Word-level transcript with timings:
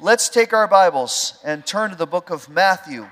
Let's 0.00 0.28
take 0.28 0.52
our 0.52 0.68
Bibles 0.68 1.40
and 1.42 1.66
turn 1.66 1.90
to 1.90 1.96
the 1.96 2.06
book 2.06 2.30
of 2.30 2.48
Matthew. 2.48 3.08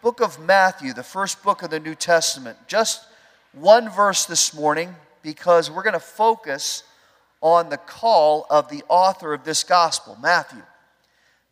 Book 0.00 0.22
of 0.22 0.38
Matthew, 0.38 0.94
the 0.94 1.02
first 1.02 1.42
book 1.42 1.62
of 1.62 1.68
the 1.68 1.78
New 1.78 1.94
Testament. 1.94 2.56
Just 2.66 3.04
one 3.52 3.90
verse 3.90 4.24
this 4.24 4.54
morning 4.54 4.96
because 5.20 5.70
we're 5.70 5.82
going 5.82 5.92
to 5.92 6.00
focus 6.00 6.84
on 7.42 7.68
the 7.68 7.76
call 7.76 8.46
of 8.48 8.70
the 8.70 8.82
author 8.88 9.34
of 9.34 9.44
this 9.44 9.62
gospel, 9.62 10.16
Matthew. 10.22 10.62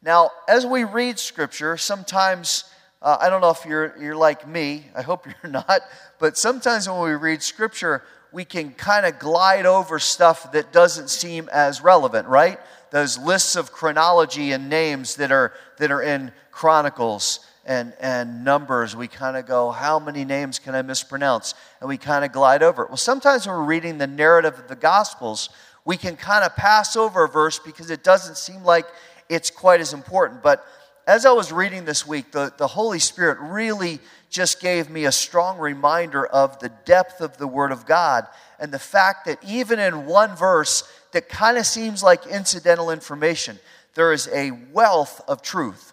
Now, 0.03 0.31
as 0.49 0.65
we 0.65 0.85
read 0.85 1.19
scripture, 1.19 1.77
sometimes, 1.77 2.65
uh, 3.03 3.19
I 3.21 3.29
don't 3.29 3.43
know 3.43 3.51
if 3.51 3.67
you're, 3.67 3.95
you're 4.01 4.17
like 4.17 4.49
me, 4.49 4.87
I 4.97 5.03
hope 5.03 5.27
you're 5.43 5.53
not, 5.53 5.83
but 6.19 6.39
sometimes 6.39 6.89
when 6.89 7.03
we 7.03 7.11
read 7.11 7.43
scripture, 7.43 8.03
we 8.33 8.47
can 8.47 8.73
kind 8.73 9.05
of 9.05 9.19
glide 9.19 9.67
over 9.67 9.99
stuff 9.99 10.53
that 10.53 10.73
doesn't 10.73 11.11
seem 11.11 11.51
as 11.53 11.83
relevant, 11.83 12.29
right? 12.29 12.59
Those 12.93 13.19
lists 13.19 13.57
of 13.57 13.73
chronology 13.73 14.53
and 14.53 14.69
names 14.69 15.17
that 15.17 15.33
are, 15.33 15.55
that 15.79 15.91
are 15.91 16.03
in 16.03 16.31
Chronicles 16.51 17.41
and, 17.65 17.95
and 17.99 18.45
Numbers, 18.45 18.95
we 18.95 19.09
kind 19.09 19.37
of 19.37 19.47
go, 19.47 19.71
how 19.71 19.99
many 19.99 20.27
names 20.27 20.59
can 20.59 20.75
I 20.75 20.83
mispronounce? 20.83 21.55
And 21.81 21.89
we 21.89 21.97
kind 21.97 22.23
of 22.23 22.33
glide 22.33 22.63
over 22.63 22.83
it. 22.83 22.91
Well, 22.91 22.99
sometimes 22.99 23.47
when 23.47 23.57
we're 23.57 23.65
reading 23.65 23.97
the 23.97 24.07
narrative 24.07 24.59
of 24.59 24.69
the 24.69 24.77
Gospels, 24.77 25.49
we 25.87 25.97
can 25.97 26.17
kind 26.17 26.45
of 26.45 26.55
pass 26.55 26.95
over 26.95 27.25
a 27.25 27.29
verse 27.29 27.59
because 27.59 27.91
it 27.91 28.05
doesn't 28.05 28.37
seem 28.37 28.63
like 28.63 28.85
it's 29.31 29.51
quite 29.51 29.81
as 29.81 29.95
important. 29.95 30.43
But 30.43 30.63
as 31.07 31.25
I 31.25 31.33
was 31.33 31.51
reading 31.51 31.87
this 31.87 32.07
week, 32.07 32.31
the, 32.31 32.53
the 32.59 32.67
Holy 32.67 32.99
Spirit 32.99 33.39
really 33.41 34.01
just 34.29 34.61
gave 34.61 34.91
me 34.91 35.07
a 35.07 35.13
strong 35.13 35.59
reminder 35.59 36.27
of 36.27 36.59
the 36.59 36.71
depth 36.85 37.23
of 37.23 37.39
the 37.39 37.47
Word 37.47 37.73
of 37.73 37.87
God 37.87 38.27
and 38.61 38.71
the 38.71 38.79
fact 38.79 39.25
that 39.25 39.39
even 39.47 39.79
in 39.79 40.05
one 40.05 40.37
verse 40.37 40.85
that 41.13 41.29
kind 41.29 41.57
of 41.57 41.67
seems 41.67 42.03
like 42.03 42.27
incidental 42.27 42.91
information, 42.91 43.59
there 43.95 44.13
is 44.13 44.29
a 44.29 44.51
wealth 44.73 45.21
of 45.29 45.43
truth. 45.43 45.93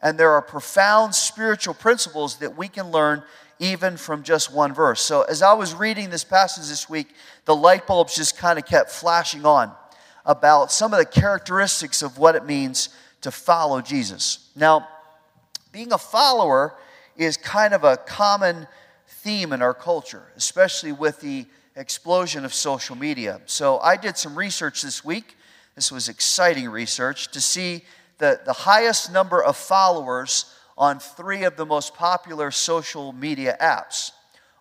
And 0.00 0.18
there 0.18 0.32
are 0.32 0.42
profound 0.42 1.14
spiritual 1.14 1.74
principles 1.74 2.36
that 2.36 2.56
we 2.56 2.68
can 2.68 2.90
learn 2.90 3.22
even 3.58 3.96
from 3.96 4.22
just 4.22 4.52
one 4.52 4.72
verse. 4.72 5.00
So, 5.00 5.22
as 5.22 5.42
I 5.42 5.52
was 5.52 5.74
reading 5.74 6.10
this 6.10 6.24
passage 6.24 6.68
this 6.68 6.88
week, 6.88 7.08
the 7.44 7.56
light 7.56 7.86
bulbs 7.86 8.14
just 8.14 8.38
kind 8.38 8.58
of 8.58 8.64
kept 8.64 8.90
flashing 8.90 9.44
on 9.44 9.72
about 10.24 10.70
some 10.70 10.92
of 10.92 10.98
the 10.98 11.04
characteristics 11.04 12.02
of 12.02 12.18
what 12.18 12.36
it 12.36 12.44
means 12.46 12.90
to 13.22 13.30
follow 13.30 13.80
Jesus. 13.80 14.50
Now, 14.54 14.86
being 15.72 15.92
a 15.92 15.98
follower 15.98 16.74
is 17.16 17.36
kind 17.36 17.74
of 17.74 17.82
a 17.82 17.96
common 17.96 18.68
theme 19.08 19.52
in 19.52 19.60
our 19.60 19.74
culture, 19.74 20.22
especially 20.36 20.92
with 20.92 21.20
the 21.20 21.46
explosion 21.78 22.44
of 22.44 22.52
social 22.52 22.96
media. 22.96 23.40
So 23.46 23.78
I 23.78 23.96
did 23.96 24.18
some 24.18 24.36
research 24.36 24.82
this 24.82 25.04
week. 25.04 25.36
This 25.74 25.92
was 25.92 26.08
exciting 26.08 26.68
research 26.68 27.30
to 27.30 27.40
see 27.40 27.84
the, 28.18 28.40
the 28.44 28.52
highest 28.52 29.12
number 29.12 29.42
of 29.42 29.56
followers 29.56 30.52
on 30.76 30.98
three 30.98 31.44
of 31.44 31.56
the 31.56 31.64
most 31.64 31.94
popular 31.94 32.50
social 32.50 33.12
media 33.12 33.56
apps. 33.60 34.10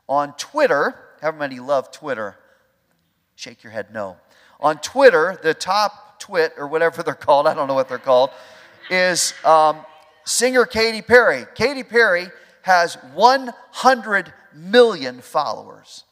On 0.08 0.34
Twitter, 0.38 0.96
how 1.22 1.32
many 1.32 1.59
love 1.59 1.92
Twitter? 1.92 2.38
Shake 3.36 3.64
your 3.64 3.72
head 3.72 3.88
no. 3.94 4.18
On 4.59 4.78
Twitter, 4.78 5.40
the 5.42 5.54
top 5.54 6.20
twit, 6.20 6.54
or 6.58 6.68
whatever 6.68 7.04
they're 7.04 7.14
called, 7.16 7.48
I 7.48 7.54
don't 7.54 7.68
know 7.68 7.74
what 7.74 7.90
they're 7.90 7.98
called, 7.98 8.30
is 8.90 9.34
um, 9.44 9.78
singer 10.24 10.66
Katy 10.66 11.02
Perry. 11.02 11.46
Katy 11.56 11.84
Perry 11.84 12.28
has 12.62 12.96
100 13.14 14.34
million 14.54 15.22
followers. 15.22 16.04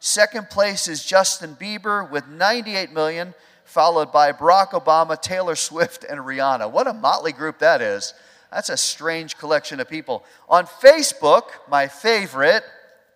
Second 0.00 0.48
place 0.48 0.86
is 0.86 1.04
Justin 1.04 1.56
Bieber 1.56 2.08
with 2.08 2.28
98 2.28 2.92
million, 2.92 3.34
followed 3.64 4.12
by 4.12 4.32
Barack 4.32 4.70
Obama, 4.70 5.20
Taylor 5.20 5.56
Swift, 5.56 6.04
and 6.04 6.20
Rihanna. 6.20 6.70
What 6.70 6.86
a 6.86 6.92
motley 6.92 7.32
group 7.32 7.58
that 7.58 7.82
is. 7.82 8.14
That's 8.52 8.70
a 8.70 8.76
strange 8.76 9.36
collection 9.36 9.80
of 9.80 9.88
people. 9.88 10.24
On 10.48 10.66
Facebook, 10.66 11.42
my 11.68 11.88
favorite, 11.88 12.62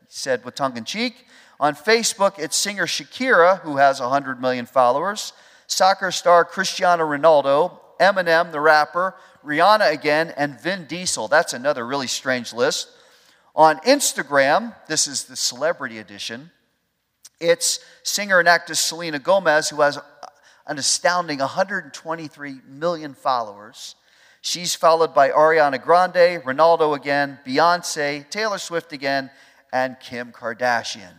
he 0.01 0.07
said 0.09 0.45
with 0.45 0.57
tongue 0.57 0.77
in 0.77 0.85
cheek, 0.85 1.27
on 1.61 1.77
Facebook, 1.77 2.41
it's 2.41 2.57
singer 2.57 2.87
Shakira, 2.87 3.61
who 3.61 3.77
has 3.77 4.01
100 4.01 4.41
million 4.41 4.67
followers, 4.67 5.33
soccer 5.69 6.11
star 6.11 6.45
Cristiano 6.45 7.05
Ronaldo, 7.05 7.79
Eminem, 8.01 8.51
the 8.51 8.61
rapper, 8.61 9.15
Rihanna 9.45 9.93
again, 9.93 10.35
and 10.37 10.61
Vin 10.61 10.87
Diesel. 10.87 11.29
That's 11.29 11.53
another 11.53 11.87
really 11.87 12.09
strange 12.09 12.53
list. 12.53 12.89
On 13.55 13.79
Instagram, 13.81 14.75
this 14.89 15.07
is 15.07 15.25
the 15.25 15.37
celebrity 15.37 15.99
edition, 15.99 16.51
it's 17.43 17.81
singer 18.05 18.39
and 18.39 18.49
actress 18.49 18.81
Selena 18.81 19.19
Gomez, 19.19 19.69
who 19.69 19.81
has 19.81 19.99
an 20.67 20.79
astounding 20.79 21.41
123 21.41 22.61
million 22.69 23.15
followers. 23.15 23.97
She's 24.41 24.75
followed 24.75 25.15
by 25.15 25.31
Ariana 25.31 25.83
Grande, 25.83 26.43
Ronaldo 26.43 26.97
again, 26.97 27.39
Beyonce, 27.47 28.29
Taylor 28.31 28.59
Swift 28.59 28.93
again, 28.93 29.31
and 29.73 29.99
Kim 30.01 30.33
Kardashian. 30.33 31.15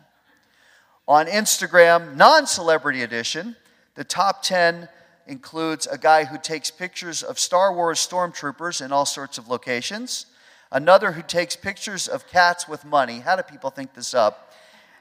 On 1.07 1.25
Instagram, 1.25 2.15
non 2.15 2.47
celebrity 2.47 3.01
edition, 3.01 3.55
the 3.95 4.03
top 4.03 4.41
10 4.43 4.87
includes 5.27 5.87
a 5.87 5.97
guy 5.97 6.25
who 6.25 6.37
takes 6.37 6.71
pictures 6.71 7.23
of 7.23 7.39
Star 7.39 7.73
Wars 7.73 7.99
stormtroopers 7.99 8.83
in 8.83 8.91
all 8.91 9.05
sorts 9.05 9.37
of 9.37 9.49
locations, 9.49 10.25
another 10.71 11.11
who 11.11 11.21
takes 11.21 11.55
pictures 11.55 12.07
of 12.07 12.27
cats 12.27 12.67
with 12.67 12.85
money. 12.85 13.19
How 13.19 13.35
do 13.35 13.43
people 13.43 13.69
think 13.69 13.93
this 13.93 14.13
up? 14.13 14.52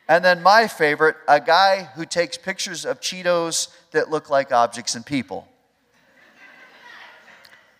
And 0.08 0.24
then 0.24 0.42
my 0.42 0.66
favorite, 0.66 1.16
a 1.28 1.40
guy 1.40 1.84
who 1.94 2.04
takes 2.04 2.36
pictures 2.36 2.84
of 2.84 3.00
Cheetos 3.00 3.68
that 3.92 4.10
look 4.10 4.28
like 4.30 4.52
objects 4.52 4.94
and 4.94 5.06
people. 5.06 5.48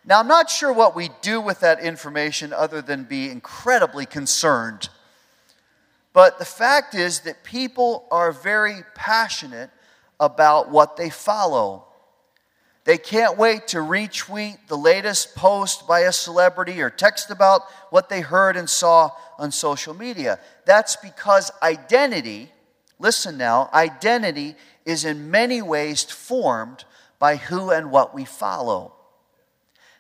Now, 0.05 0.19
I'm 0.19 0.29
not 0.29 0.51
sure 0.51 0.73
what 0.73 0.97
we 0.97 1.11
do 1.21 1.41
with 1.41 1.61
that 1.61 1.81
information 1.81 2.53
other 2.53 2.83
than 2.83 3.05
be 3.05 3.31
incredibly 3.31 4.05
concerned. 4.05 4.89
But 6.13 6.39
the 6.39 6.45
fact 6.45 6.95
is 6.95 7.21
that 7.21 7.45
people 7.45 8.07
are 8.11 8.33
very 8.33 8.83
passionate 8.95 9.71
about 10.19 10.71
what 10.71 10.97
they 10.97 11.09
follow. 11.09 11.87
They 12.85 12.99
can't 12.99 13.39
wait 13.39 13.69
to 13.69 13.79
retweet 13.79 14.59
the 14.67 14.77
latest 14.77 15.37
post 15.37 15.87
by 15.87 16.01
a 16.01 16.13
celebrity 16.13 16.83
or 16.83 16.91
text 16.91 17.31
about 17.31 17.63
what 17.91 18.09
they 18.09 18.21
heard 18.21 18.57
and 18.57 18.69
saw 18.69 19.11
on 19.43 19.51
social 19.51 19.93
media. 19.93 20.39
That's 20.65 20.95
because 20.95 21.51
identity, 21.63 22.53
listen 23.01 23.37
now, 23.37 23.69
identity 23.75 24.55
is 24.87 25.05
in 25.05 25.33
many 25.33 25.61
ways 25.61 26.05
formed 26.05 26.85
by 27.19 27.37
who 27.37 27.71
and 27.71 27.91
what 27.91 28.15
we 28.15 28.25
follow. 28.25 28.95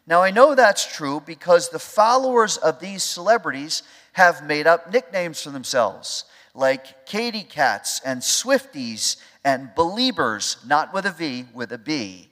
Now, 0.06 0.22
I 0.22 0.30
know 0.30 0.54
that's 0.54 0.96
true 0.96 1.20
because 1.24 1.68
the 1.68 1.78
followers 1.80 2.56
of 2.56 2.78
these 2.78 3.02
celebrities 3.02 3.82
have 4.12 4.46
made 4.46 4.68
up 4.68 4.92
nicknames 4.92 5.42
for 5.42 5.50
themselves, 5.50 6.24
like 6.54 7.04
Katy 7.04 7.42
Cats 7.42 8.00
and 8.04 8.20
Swifties 8.20 9.16
and 9.44 9.70
Beliebers, 9.74 10.64
not 10.66 10.94
with 10.94 11.04
a 11.04 11.10
V, 11.10 11.46
with 11.52 11.72
a 11.72 11.78
B 11.78 12.28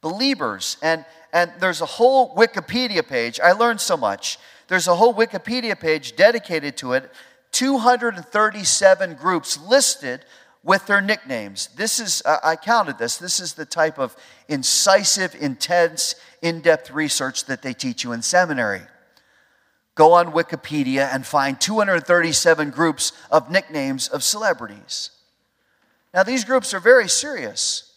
believers. 0.00 0.76
And, 0.82 1.04
and 1.32 1.50
there's 1.60 1.80
a 1.80 1.86
whole 1.86 2.34
Wikipedia 2.36 3.06
page. 3.06 3.40
I 3.40 3.52
learned 3.52 3.80
so 3.80 3.96
much. 3.96 4.38
There's 4.70 4.86
a 4.86 4.94
whole 4.94 5.12
Wikipedia 5.12 5.78
page 5.78 6.14
dedicated 6.14 6.76
to 6.76 6.92
it, 6.92 7.10
237 7.50 9.14
groups 9.14 9.58
listed 9.58 10.24
with 10.62 10.86
their 10.86 11.00
nicknames. 11.00 11.70
This 11.74 11.98
is, 11.98 12.22
I 12.24 12.54
counted 12.54 12.96
this, 12.96 13.16
this 13.16 13.40
is 13.40 13.54
the 13.54 13.64
type 13.64 13.98
of 13.98 14.14
incisive, 14.46 15.34
intense, 15.34 16.14
in 16.40 16.60
depth 16.60 16.92
research 16.92 17.46
that 17.46 17.62
they 17.62 17.72
teach 17.72 18.04
you 18.04 18.12
in 18.12 18.22
seminary. 18.22 18.82
Go 19.96 20.12
on 20.12 20.30
Wikipedia 20.30 21.12
and 21.12 21.26
find 21.26 21.60
237 21.60 22.70
groups 22.70 23.12
of 23.28 23.50
nicknames 23.50 24.06
of 24.06 24.22
celebrities. 24.22 25.10
Now, 26.14 26.22
these 26.22 26.44
groups 26.44 26.72
are 26.74 26.80
very 26.80 27.08
serious. 27.08 27.89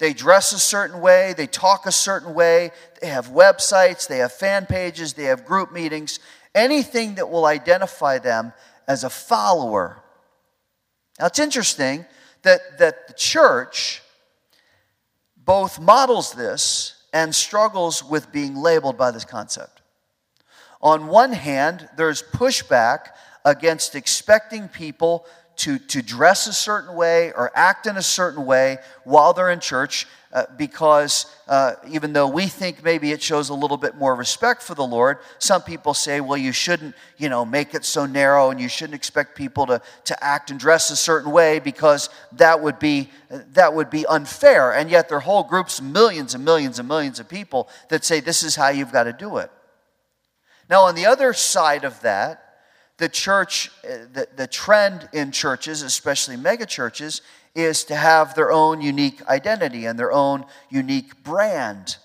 They 0.00 0.14
dress 0.14 0.54
a 0.54 0.58
certain 0.58 1.02
way, 1.02 1.34
they 1.36 1.46
talk 1.46 1.84
a 1.84 1.92
certain 1.92 2.32
way, 2.32 2.70
they 3.02 3.08
have 3.08 3.28
websites, 3.28 4.08
they 4.08 4.18
have 4.18 4.32
fan 4.32 4.64
pages, 4.64 5.12
they 5.12 5.24
have 5.24 5.44
group 5.44 5.72
meetings, 5.72 6.20
anything 6.54 7.16
that 7.16 7.28
will 7.28 7.44
identify 7.44 8.18
them 8.18 8.54
as 8.88 9.04
a 9.04 9.10
follower. 9.10 10.02
Now 11.18 11.26
it's 11.26 11.38
interesting 11.38 12.06
that, 12.42 12.78
that 12.78 13.08
the 13.08 13.12
church 13.12 14.00
both 15.36 15.78
models 15.78 16.32
this 16.32 17.04
and 17.12 17.34
struggles 17.34 18.02
with 18.02 18.32
being 18.32 18.56
labeled 18.56 18.96
by 18.96 19.10
this 19.10 19.26
concept. 19.26 19.82
On 20.80 21.08
one 21.08 21.34
hand, 21.34 21.90
there's 21.98 22.22
pushback 22.22 23.08
against 23.44 23.94
expecting 23.94 24.68
people 24.68 25.26
to, 25.60 25.78
to 25.78 26.00
dress 26.00 26.46
a 26.46 26.54
certain 26.54 26.94
way 26.94 27.32
or 27.32 27.52
act 27.54 27.86
in 27.86 27.98
a 27.98 28.02
certain 28.02 28.46
way 28.46 28.78
while 29.04 29.34
they're 29.34 29.50
in 29.50 29.60
church 29.60 30.06
uh, 30.32 30.44
because 30.56 31.26
uh, 31.48 31.74
even 31.88 32.14
though 32.14 32.28
we 32.28 32.46
think 32.46 32.82
maybe 32.82 33.10
it 33.10 33.20
shows 33.20 33.50
a 33.50 33.54
little 33.54 33.76
bit 33.76 33.94
more 33.96 34.14
respect 34.14 34.62
for 34.62 34.74
the 34.74 34.86
Lord, 34.86 35.18
some 35.38 35.60
people 35.60 35.92
say, 35.92 36.20
well, 36.20 36.38
you 36.38 36.52
shouldn't, 36.52 36.94
you 37.18 37.28
know, 37.28 37.44
make 37.44 37.74
it 37.74 37.84
so 37.84 38.06
narrow 38.06 38.50
and 38.50 38.58
you 38.58 38.68
shouldn't 38.68 38.94
expect 38.94 39.36
people 39.36 39.66
to, 39.66 39.82
to 40.04 40.24
act 40.24 40.50
and 40.50 40.58
dress 40.58 40.90
a 40.90 40.96
certain 40.96 41.30
way 41.30 41.58
because 41.58 42.08
that 42.32 42.62
would 42.62 42.78
be 42.78 43.10
that 43.28 43.74
would 43.74 43.90
be 43.90 44.06
unfair. 44.06 44.72
And 44.72 44.88
yet 44.88 45.08
there 45.08 45.18
are 45.18 45.20
whole 45.20 45.44
groups, 45.44 45.82
millions 45.82 46.34
and 46.34 46.44
millions 46.44 46.78
and 46.78 46.88
millions 46.88 47.20
of 47.20 47.28
people 47.28 47.68
that 47.90 48.04
say 48.04 48.20
this 48.20 48.42
is 48.42 48.56
how 48.56 48.68
you've 48.68 48.92
got 48.92 49.04
to 49.04 49.12
do 49.12 49.36
it. 49.38 49.50
Now, 50.70 50.82
on 50.82 50.94
the 50.94 51.06
other 51.06 51.32
side 51.32 51.84
of 51.84 52.00
that, 52.00 52.49
the 53.00 53.08
church, 53.08 53.70
uh, 53.82 54.04
the, 54.12 54.28
the 54.36 54.46
trend 54.46 55.08
in 55.12 55.32
churches, 55.32 55.82
especially 55.82 56.36
megachurches, 56.36 57.22
is 57.54 57.82
to 57.84 57.96
have 57.96 58.34
their 58.34 58.52
own 58.52 58.82
unique 58.82 59.26
identity 59.26 59.86
and 59.86 59.98
their 59.98 60.12
own 60.12 60.44
unique 60.68 61.24
brand. 61.24 61.96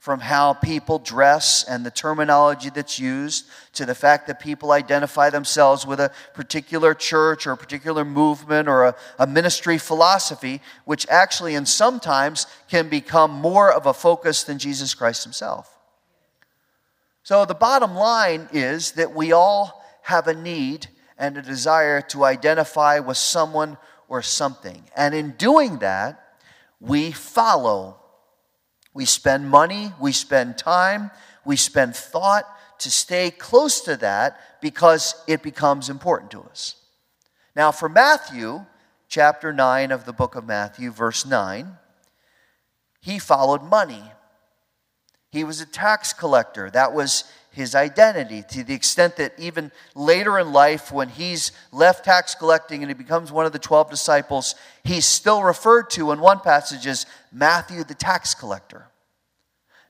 From 0.00 0.20
how 0.20 0.54
people 0.54 1.00
dress 1.00 1.64
and 1.68 1.84
the 1.84 1.90
terminology 1.90 2.70
that's 2.70 2.98
used 2.98 3.44
to 3.74 3.84
the 3.84 3.94
fact 3.94 4.26
that 4.28 4.40
people 4.40 4.72
identify 4.72 5.28
themselves 5.28 5.86
with 5.86 6.00
a 6.00 6.12
particular 6.32 6.94
church 6.94 7.46
or 7.46 7.52
a 7.52 7.56
particular 7.58 8.06
movement 8.06 8.68
or 8.68 8.84
a, 8.84 8.96
a 9.18 9.26
ministry 9.26 9.76
philosophy, 9.76 10.62
which 10.86 11.06
actually, 11.10 11.56
and 11.56 11.68
sometimes, 11.68 12.46
can 12.70 12.88
become 12.88 13.30
more 13.30 13.70
of 13.70 13.84
a 13.84 13.92
focus 13.92 14.44
than 14.44 14.58
Jesus 14.58 14.94
Christ 14.94 15.24
himself. 15.24 15.76
So, 17.22 17.44
the 17.44 17.54
bottom 17.54 17.94
line 17.94 18.48
is 18.50 18.92
that 18.92 19.14
we 19.14 19.32
all 19.32 19.78
have 20.08 20.26
a 20.26 20.32
need 20.32 20.86
and 21.18 21.36
a 21.36 21.42
desire 21.42 22.00
to 22.00 22.24
identify 22.24 22.98
with 22.98 23.18
someone 23.18 23.76
or 24.08 24.22
something. 24.22 24.82
And 24.96 25.14
in 25.14 25.32
doing 25.32 25.80
that, 25.80 26.38
we 26.80 27.12
follow. 27.12 28.00
We 28.94 29.04
spend 29.04 29.50
money, 29.50 29.92
we 30.00 30.12
spend 30.12 30.56
time, 30.56 31.10
we 31.44 31.56
spend 31.56 31.94
thought 31.94 32.44
to 32.78 32.90
stay 32.90 33.30
close 33.30 33.82
to 33.82 33.96
that 33.98 34.40
because 34.62 35.14
it 35.26 35.42
becomes 35.42 35.90
important 35.90 36.30
to 36.30 36.40
us. 36.40 36.76
Now, 37.54 37.70
for 37.70 37.90
Matthew, 37.90 38.64
chapter 39.08 39.52
9 39.52 39.92
of 39.92 40.06
the 40.06 40.14
book 40.14 40.36
of 40.36 40.46
Matthew, 40.46 40.90
verse 40.90 41.26
9, 41.26 41.76
he 43.02 43.18
followed 43.18 43.62
money. 43.62 44.04
He 45.30 45.44
was 45.44 45.60
a 45.60 45.66
tax 45.66 46.14
collector. 46.14 46.70
That 46.70 46.94
was 46.94 47.24
his 47.58 47.74
identity 47.74 48.44
to 48.48 48.62
the 48.62 48.72
extent 48.72 49.16
that 49.16 49.32
even 49.36 49.72
later 49.96 50.38
in 50.38 50.52
life, 50.52 50.92
when 50.92 51.08
he's 51.08 51.50
left 51.72 52.04
tax 52.04 52.36
collecting 52.36 52.84
and 52.84 52.88
he 52.88 52.94
becomes 52.94 53.32
one 53.32 53.46
of 53.46 53.52
the 53.52 53.58
12 53.58 53.90
disciples, 53.90 54.54
he's 54.84 55.04
still 55.04 55.42
referred 55.42 55.90
to 55.90 56.12
in 56.12 56.20
one 56.20 56.38
passage 56.38 56.86
as 56.86 57.04
Matthew 57.32 57.82
the 57.82 57.96
tax 57.96 58.32
collector. 58.32 58.86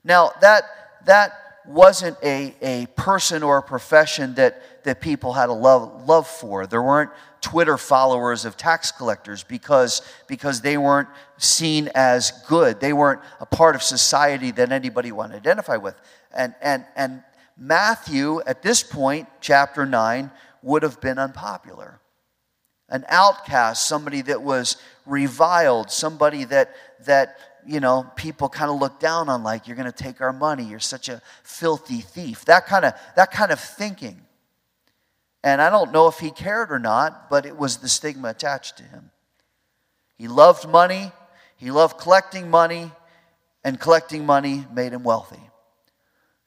Now, 0.03 0.31
that, 0.41 0.63
that 1.05 1.33
wasn't 1.67 2.17
a, 2.23 2.55
a 2.63 2.87
person 2.95 3.43
or 3.43 3.59
a 3.59 3.63
profession 3.63 4.33
that, 4.33 4.83
that 4.83 4.99
people 4.99 5.33
had 5.33 5.49
a 5.49 5.53
love, 5.53 6.07
love 6.07 6.25
for. 6.27 6.65
There 6.65 6.81
weren't 6.81 7.11
Twitter 7.39 7.77
followers 7.77 8.45
of 8.45 8.57
tax 8.57 8.91
collectors 8.91 9.43
because, 9.43 10.01
because 10.27 10.61
they 10.61 10.75
weren't 10.75 11.09
seen 11.37 11.91
as 11.93 12.31
good. 12.47 12.79
They 12.79 12.93
weren't 12.93 13.21
a 13.39 13.45
part 13.45 13.75
of 13.75 13.83
society 13.83 14.49
that 14.51 14.71
anybody 14.71 15.11
wanted 15.11 15.33
to 15.33 15.37
identify 15.49 15.77
with. 15.77 15.95
And, 16.33 16.55
and, 16.61 16.85
and 16.95 17.21
Matthew, 17.59 18.41
at 18.47 18.61
this 18.61 18.81
point, 18.81 19.27
chapter 19.41 19.85
9, 19.85 20.31
would 20.63 20.83
have 20.83 21.01
been 21.01 21.19
unpopular. 21.19 21.99
An 22.87 23.03
outcast, 23.09 23.87
somebody 23.87 24.21
that 24.23 24.41
was 24.41 24.77
reviled, 25.05 25.91
somebody 25.91 26.45
that, 26.45 26.73
that 27.05 27.37
you 27.67 27.81
know, 27.81 28.09
people 28.15 28.47
kind 28.47 28.71
of 28.71 28.79
look 28.79 28.99
down 28.99 29.27
on, 29.27 29.43
like, 29.43 29.67
you're 29.67 29.75
going 29.75 29.91
to 29.91 30.03
take 30.03 30.21
our 30.21 30.31
money, 30.31 30.63
you're 30.63 30.79
such 30.79 31.09
a 31.09 31.21
filthy 31.43 31.99
thief. 31.99 32.45
That 32.45 32.65
kind 32.65 32.85
of, 32.85 32.93
that 33.15 33.31
kind 33.31 33.51
of 33.51 33.59
thinking. 33.59 34.21
And 35.43 35.61
I 35.61 35.69
don't 35.69 35.91
know 35.91 36.07
if 36.07 36.19
he 36.19 36.31
cared 36.31 36.71
or 36.71 36.79
not, 36.79 37.29
but 37.29 37.45
it 37.45 37.57
was 37.57 37.77
the 37.77 37.89
stigma 37.89 38.29
attached 38.29 38.77
to 38.77 38.83
him. 38.83 39.11
He 40.17 40.27
loved 40.27 40.67
money, 40.67 41.11
he 41.57 41.71
loved 41.71 41.97
collecting 41.97 42.49
money, 42.49 42.91
and 43.63 43.79
collecting 43.79 44.25
money 44.25 44.65
made 44.73 44.93
him 44.93 45.03
wealthy. 45.03 45.48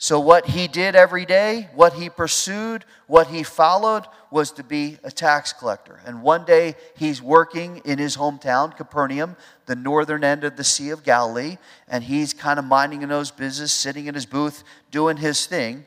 So, 0.02 0.18
what 0.18 0.46
he 0.46 0.66
did 0.66 0.96
every 0.96 1.24
day, 1.24 1.68
what 1.76 1.92
he 1.92 2.10
pursued, 2.10 2.84
what 3.06 3.28
he 3.28 3.44
followed 3.44 4.04
was 4.32 4.50
to 4.50 4.64
be 4.64 4.98
a 5.04 5.12
tax 5.12 5.52
collector. 5.52 6.00
And 6.04 6.24
one 6.24 6.44
day 6.44 6.74
he's 6.96 7.22
working 7.22 7.80
in 7.84 8.00
his 8.00 8.16
hometown, 8.16 8.76
Capernaum, 8.76 9.36
the 9.66 9.76
northern 9.76 10.24
end 10.24 10.42
of 10.42 10.56
the 10.56 10.64
Sea 10.64 10.90
of 10.90 11.04
Galilee, 11.04 11.56
and 11.86 12.02
he's 12.02 12.34
kind 12.34 12.58
of 12.58 12.64
minding 12.64 13.08
his 13.08 13.30
business, 13.30 13.72
sitting 13.72 14.06
in 14.06 14.16
his 14.16 14.26
booth, 14.26 14.64
doing 14.90 15.18
his 15.18 15.46
thing. 15.46 15.84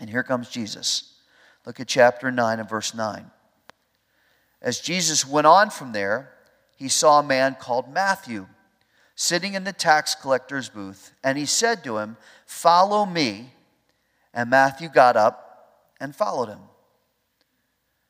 And 0.00 0.08
here 0.08 0.22
comes 0.22 0.48
Jesus. 0.48 1.12
Look 1.66 1.80
at 1.80 1.86
chapter 1.86 2.30
9 2.30 2.60
and 2.60 2.68
verse 2.68 2.94
9. 2.94 3.30
As 4.62 4.80
Jesus 4.80 5.26
went 5.26 5.46
on 5.46 5.68
from 5.68 5.92
there, 5.92 6.32
he 6.78 6.88
saw 6.88 7.18
a 7.18 7.22
man 7.22 7.58
called 7.60 7.92
Matthew 7.92 8.46
sitting 9.20 9.54
in 9.54 9.64
the 9.64 9.72
tax 9.72 10.14
collector's 10.14 10.68
booth, 10.68 11.10
and 11.24 11.36
he 11.36 11.44
said 11.44 11.82
to 11.82 11.98
him, 11.98 12.16
Follow 12.46 13.04
me. 13.04 13.50
And 14.32 14.48
Matthew 14.48 14.88
got 14.88 15.16
up 15.16 15.90
and 16.00 16.14
followed 16.14 16.48
him. 16.48 16.60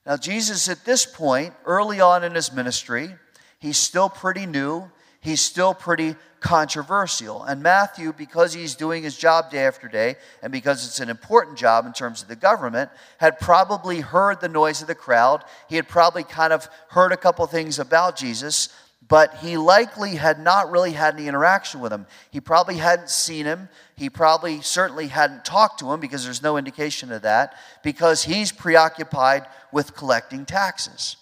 Now, 0.05 0.19
Jesus, 0.19 0.69
at 0.69 0.85
this 0.85 1.07
point, 1.07 1.55
early 1.65 1.99
on 1.99 2.25
in 2.25 2.35
his 2.35 2.53
ministry, 2.53 3.15
he's 3.59 3.79
still 3.79 4.11
pretty 4.11 4.45
new, 4.45 4.91
he's 5.21 5.41
still 5.41 5.73
pretty 5.73 6.15
controversial. 6.41 7.43
And 7.43 7.63
Matthew, 7.63 8.13
because 8.13 8.53
he's 8.53 8.75
doing 8.75 9.03
his 9.03 9.17
job 9.17 9.51
day 9.51 9.65
after 9.65 9.89
day, 9.89 10.17
and 10.43 10.53
because 10.53 10.87
it's 10.87 11.01
an 11.01 11.09
important 11.09 11.57
job 11.57 11.87
in 11.87 11.95
terms 11.95 12.21
of 12.21 12.29
the 12.29 12.37
government, 12.37 12.91
had 13.17 13.41
probably 13.41 14.01
heard 14.01 14.43
the 14.43 14.49
noise 14.49 14.83
of 14.83 14.89
the 14.89 14.95
crowd. 14.95 15.43
He 15.71 15.77
had 15.77 15.89
probably 15.89 16.25
kind 16.25 16.53
of 16.53 16.69
heard 16.91 17.13
a 17.13 17.17
couple 17.17 17.47
things 17.47 17.79
about 17.79 18.15
Jesus 18.17 18.69
but 19.09 19.37
he 19.37 19.57
likely 19.57 20.17
had 20.17 20.39
not 20.39 20.71
really 20.71 20.93
had 20.93 21.15
any 21.15 21.29
interaction 21.29 21.81
with 21.81 21.93
him. 21.93 22.07
He 22.31 22.41
probably 22.41 22.77
hadn't 22.77 23.09
seen 23.09 23.47
him. 23.47 23.71
He 23.97 24.11
probably 24.11 24.61
certainly 24.61 25.09
hadn't 25.09 25.47
talked 25.47 25.81
to 25.81 25.91
him 25.91 25.99
because 25.99 26.25
there's 26.25 26.43
no 26.43 26.59
indication 26.59 27.11
of 27.11 27.23
that, 27.23 27.55
because 27.83 28.25
he's 28.25 28.53
preoccupied 28.53 29.47
with 29.73 29.97
collecting 29.97 30.45
taxes. 30.45 31.17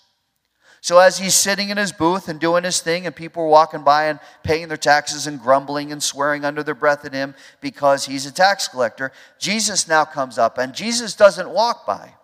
So, 0.80 0.98
as 0.98 1.18
he's 1.18 1.34
sitting 1.34 1.70
in 1.70 1.78
his 1.78 1.90
booth 1.90 2.28
and 2.28 2.38
doing 2.38 2.62
his 2.62 2.80
thing, 2.80 3.06
and 3.06 3.16
people 3.16 3.42
are 3.42 3.48
walking 3.48 3.82
by 3.82 4.04
and 4.04 4.20
paying 4.44 4.68
their 4.68 4.76
taxes 4.76 5.26
and 5.26 5.40
grumbling 5.40 5.90
and 5.90 6.00
swearing 6.00 6.44
under 6.44 6.62
their 6.62 6.76
breath 6.76 7.04
at 7.04 7.12
him 7.12 7.34
because 7.60 8.06
he's 8.06 8.26
a 8.26 8.32
tax 8.32 8.68
collector, 8.68 9.10
Jesus 9.38 9.88
now 9.88 10.04
comes 10.04 10.38
up, 10.38 10.58
and 10.58 10.74
Jesus 10.74 11.14
doesn't 11.16 11.50
walk 11.50 11.86
by. 11.86 12.14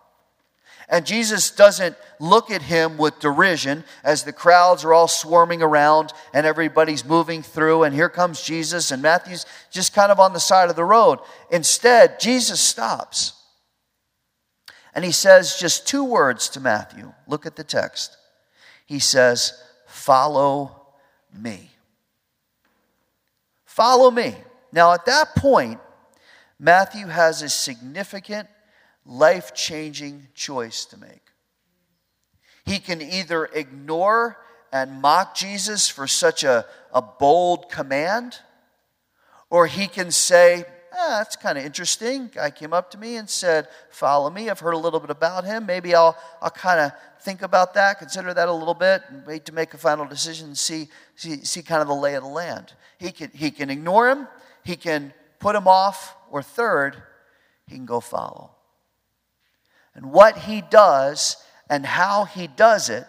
And 0.93 1.07
Jesus 1.07 1.49
doesn't 1.49 1.97
look 2.19 2.51
at 2.51 2.61
him 2.61 2.99
with 2.99 3.19
derision 3.19 3.83
as 4.03 4.23
the 4.23 4.31
crowds 4.31 4.85
are 4.85 4.93
all 4.93 5.07
swarming 5.07 5.63
around 5.63 6.13
and 6.35 6.45
everybody's 6.45 7.03
moving 7.03 7.41
through, 7.41 7.81
and 7.81 7.95
here 7.95 8.09
comes 8.09 8.43
Jesus, 8.43 8.91
and 8.91 9.01
Matthew's 9.01 9.47
just 9.71 9.95
kind 9.95 10.11
of 10.11 10.19
on 10.19 10.33
the 10.33 10.39
side 10.39 10.69
of 10.69 10.75
the 10.75 10.85
road. 10.85 11.17
Instead, 11.49 12.19
Jesus 12.19 12.59
stops. 12.59 13.33
And 14.93 15.03
he 15.03 15.11
says 15.11 15.57
just 15.59 15.87
two 15.87 16.03
words 16.03 16.47
to 16.49 16.59
Matthew. 16.59 17.11
Look 17.27 17.47
at 17.47 17.55
the 17.55 17.63
text. 17.63 18.15
He 18.85 18.99
says, 18.99 19.59
Follow 19.87 20.89
me. 21.35 21.71
Follow 23.65 24.11
me. 24.11 24.35
Now, 24.71 24.93
at 24.93 25.07
that 25.07 25.33
point, 25.35 25.79
Matthew 26.59 27.07
has 27.07 27.41
a 27.41 27.49
significant 27.49 28.47
life 29.05 29.53
changing 29.53 30.27
choice 30.33 30.85
to 30.85 30.97
make. 30.97 31.21
He 32.65 32.79
can 32.79 33.01
either 33.01 33.45
ignore 33.45 34.37
and 34.71 35.01
mock 35.01 35.35
Jesus 35.35 35.89
for 35.89 36.07
such 36.07 36.43
a, 36.43 36.65
a 36.93 37.01
bold 37.01 37.69
command, 37.69 38.39
or 39.49 39.67
he 39.67 39.87
can 39.87 40.11
say, 40.11 40.65
ah, 40.93 41.17
That's 41.19 41.35
kind 41.35 41.57
of 41.57 41.65
interesting. 41.65 42.29
Guy 42.33 42.49
came 42.51 42.73
up 42.73 42.89
to 42.91 42.97
me 42.97 43.17
and 43.17 43.29
said, 43.29 43.67
Follow 43.89 44.29
me. 44.29 44.49
I've 44.49 44.59
heard 44.59 44.73
a 44.73 44.77
little 44.77 44.99
bit 44.99 45.09
about 45.09 45.43
him. 45.43 45.65
Maybe 45.65 45.93
I'll, 45.93 46.17
I'll 46.41 46.49
kind 46.49 46.79
of 46.79 46.91
think 47.21 47.41
about 47.41 47.73
that, 47.75 47.99
consider 47.99 48.33
that 48.33 48.47
a 48.47 48.53
little 48.53 48.73
bit, 48.73 49.03
and 49.09 49.25
wait 49.25 49.45
to 49.45 49.53
make 49.53 49.73
a 49.73 49.77
final 49.77 50.05
decision 50.05 50.47
and 50.47 50.57
see, 50.57 50.89
see, 51.15 51.43
see 51.43 51.61
kind 51.61 51.81
of 51.81 51.87
the 51.87 51.93
lay 51.93 52.15
of 52.15 52.23
the 52.23 52.29
land. 52.29 52.73
He 52.97 53.11
can, 53.11 53.31
he 53.33 53.51
can 53.51 53.69
ignore 53.69 54.09
him, 54.09 54.27
he 54.63 54.75
can 54.75 55.13
put 55.39 55.55
him 55.55 55.67
off, 55.67 56.15
or 56.31 56.41
third, 56.41 57.01
he 57.67 57.75
can 57.75 57.85
go 57.85 57.99
follow. 57.99 58.52
And 59.95 60.11
what 60.11 60.37
he 60.39 60.61
does 60.61 61.37
and 61.69 61.85
how 61.85 62.25
he 62.25 62.47
does 62.47 62.89
it 62.89 63.05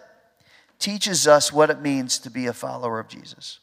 teaches 0.79 1.27
us 1.27 1.51
what 1.51 1.69
it 1.69 1.81
means 1.81 2.19
to 2.19 2.29
be 2.29 2.47
a 2.47 2.53
follower 2.53 2.99
of 2.99 3.07
Jesus. 3.07 3.59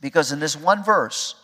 Because 0.00 0.32
in 0.32 0.40
this 0.40 0.56
one 0.56 0.82
verse, 0.82 1.34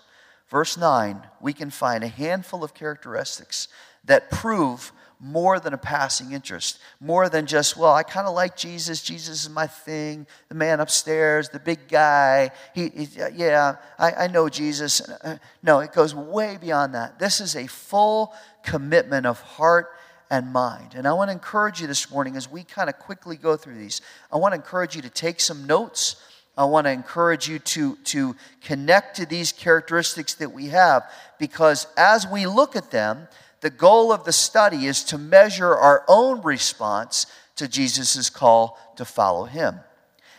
verse 0.49 0.77
9, 0.77 1.23
we 1.41 1.53
can 1.53 1.71
find 1.71 2.03
a 2.03 2.09
handful 2.09 2.65
of 2.65 2.75
characteristics 2.75 3.69
that 4.05 4.31
prove 4.31 4.93
more 5.21 5.59
than 5.59 5.73
a 5.73 5.79
passing 5.79 6.33
interest, 6.33 6.79
more 7.01 7.29
than 7.29 7.47
just, 7.47 7.77
well, 7.77 7.95
I 7.95 8.03
kind 8.03 8.27
of 8.27 8.35
like 8.35 8.57
Jesus. 8.57 9.03
Jesus 9.03 9.45
is 9.45 9.51
my 9.51 9.67
thing. 9.67 10.27
The 10.49 10.55
man 10.55 10.81
upstairs, 10.81 11.49
the 11.49 11.61
big 11.61 11.89
guy. 11.89 12.51
He, 12.75 12.89
he 12.91 13.09
yeah, 13.35 13.77
I, 13.99 14.13
I 14.13 14.27
know 14.27 14.49
Jesus. 14.49 15.01
Uh, 15.01 15.39
no, 15.63 15.81
it 15.81 15.93
goes 15.93 16.15
way 16.15 16.59
beyond 16.61 16.95
that. 16.95 17.19
This 17.19 17.41
is 17.41 17.57
a 17.57 17.67
full 17.67 18.35
commitment 18.63 19.25
of 19.25 19.41
heart 19.41 19.93
and 20.35 20.53
mind. 20.53 20.95
And 20.95 21.07
I 21.07 21.13
want 21.13 21.29
to 21.29 21.33
encourage 21.33 21.81
you 21.81 21.87
this 21.87 22.11
morning 22.11 22.37
as 22.37 22.51
we 22.51 22.65
kind 22.65 22.89
of 22.89 22.99
quickly 22.99 23.37
go 23.37 23.57
through 23.57 23.77
these. 23.77 24.01
I 24.33 24.37
want 24.37 24.53
to 24.53 24.57
encourage 24.57 24.97
you 24.97 25.03
to 25.03 25.11
take 25.11 25.39
some 25.39 25.65
notes. 25.65 26.17
I 26.59 26.65
want 26.65 26.87
to 26.87 26.91
encourage 26.91 27.49
you 27.49 27.61
to, 27.61 27.97
to 27.97 28.35
connect 28.61 29.17
to 29.17 29.27
these 29.27 29.53
characteristics 29.53 30.35
that 30.35 30.53
we 30.53 30.67
have 30.69 31.05
because 31.39 31.87
as 31.97 32.27
we 32.27 32.47
look 32.47 32.75
at 32.75 32.91
them, 32.91 33.29
the 33.61 33.71
goal 33.71 34.13
of 34.13 34.25
the 34.25 34.33
study 34.33 34.87
is 34.87 35.05
to 35.05 35.19
measure 35.19 35.75
our 35.75 36.05
own 36.09 36.43
response 36.43 37.27
to 37.57 37.69
Jesus' 37.69 38.29
call 38.29 38.79
to 38.97 39.05
follow 39.05 39.45
him. 39.45 39.81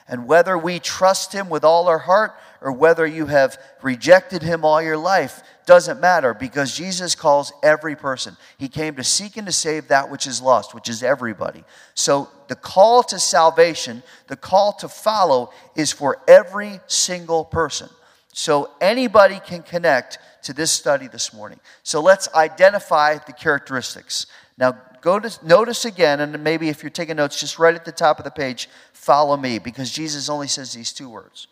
And 0.08 0.28
whether 0.28 0.58
we 0.58 0.80
trust 0.80 1.32
him 1.32 1.50
with 1.50 1.64
all 1.64 1.88
our 1.88 2.00
heart 2.00 2.36
or 2.62 2.72
whether 2.72 3.08
you 3.08 3.28
have 3.28 3.58
rejected 3.82 4.44
him 4.44 4.66
all 4.66 4.82
your 4.82 4.98
life 4.98 5.42
doesn't 5.66 6.00
matter 6.00 6.34
because 6.34 6.76
Jesus 6.76 7.16
calls 7.16 7.52
every 7.64 7.96
person. 7.96 8.38
He 8.58 8.68
came 8.68 8.96
to 8.96 9.04
seek 9.04 9.38
and 9.38 9.48
to 9.48 9.54
save 9.54 9.88
that 9.88 10.10
which 10.10 10.28
is 10.28 10.42
lost, 10.42 10.74
which 10.74 10.90
is 10.90 11.04
everybody. 11.04 11.64
So 11.94 12.30
the 12.48 12.56
call 12.56 13.04
to 13.04 13.20
salvation, 13.20 14.04
the 14.28 14.36
call 14.36 14.74
to 14.74 14.88
follow, 14.88 15.52
is 15.76 15.92
for 15.92 16.20
every 16.28 16.80
single 16.88 17.46
person. 17.46 17.90
So 18.34 18.70
anybody 18.82 19.40
can 19.40 19.64
connect 19.64 20.20
to 20.44 20.54
this 20.54 20.72
study 20.72 21.08
this 21.08 21.34
morning. 21.34 21.60
So 21.84 22.02
let's 22.02 22.32
identify 22.36 23.18
the 23.18 23.34
characteristics. 23.34 24.28
Now, 24.58 24.78
go 25.02 25.20
to 25.20 25.46
notice 25.46 25.86
again, 25.86 26.20
and 26.20 26.44
maybe 26.44 26.70
if 26.70 26.84
you're 26.84 26.90
taking 26.90 27.16
notes, 27.16 27.40
just 27.40 27.60
right 27.60 27.76
at 27.76 27.86
the 27.86 27.92
top 27.92 28.20
of 28.20 28.26
the 28.26 28.32
page, 28.32 28.70
follow 28.94 29.38
me, 29.38 29.60
because 29.60 29.92
Jesus 29.92 30.30
only 30.30 30.48
says 30.48 30.74
these 30.74 30.94
two 30.94 31.10
words. 31.10 31.48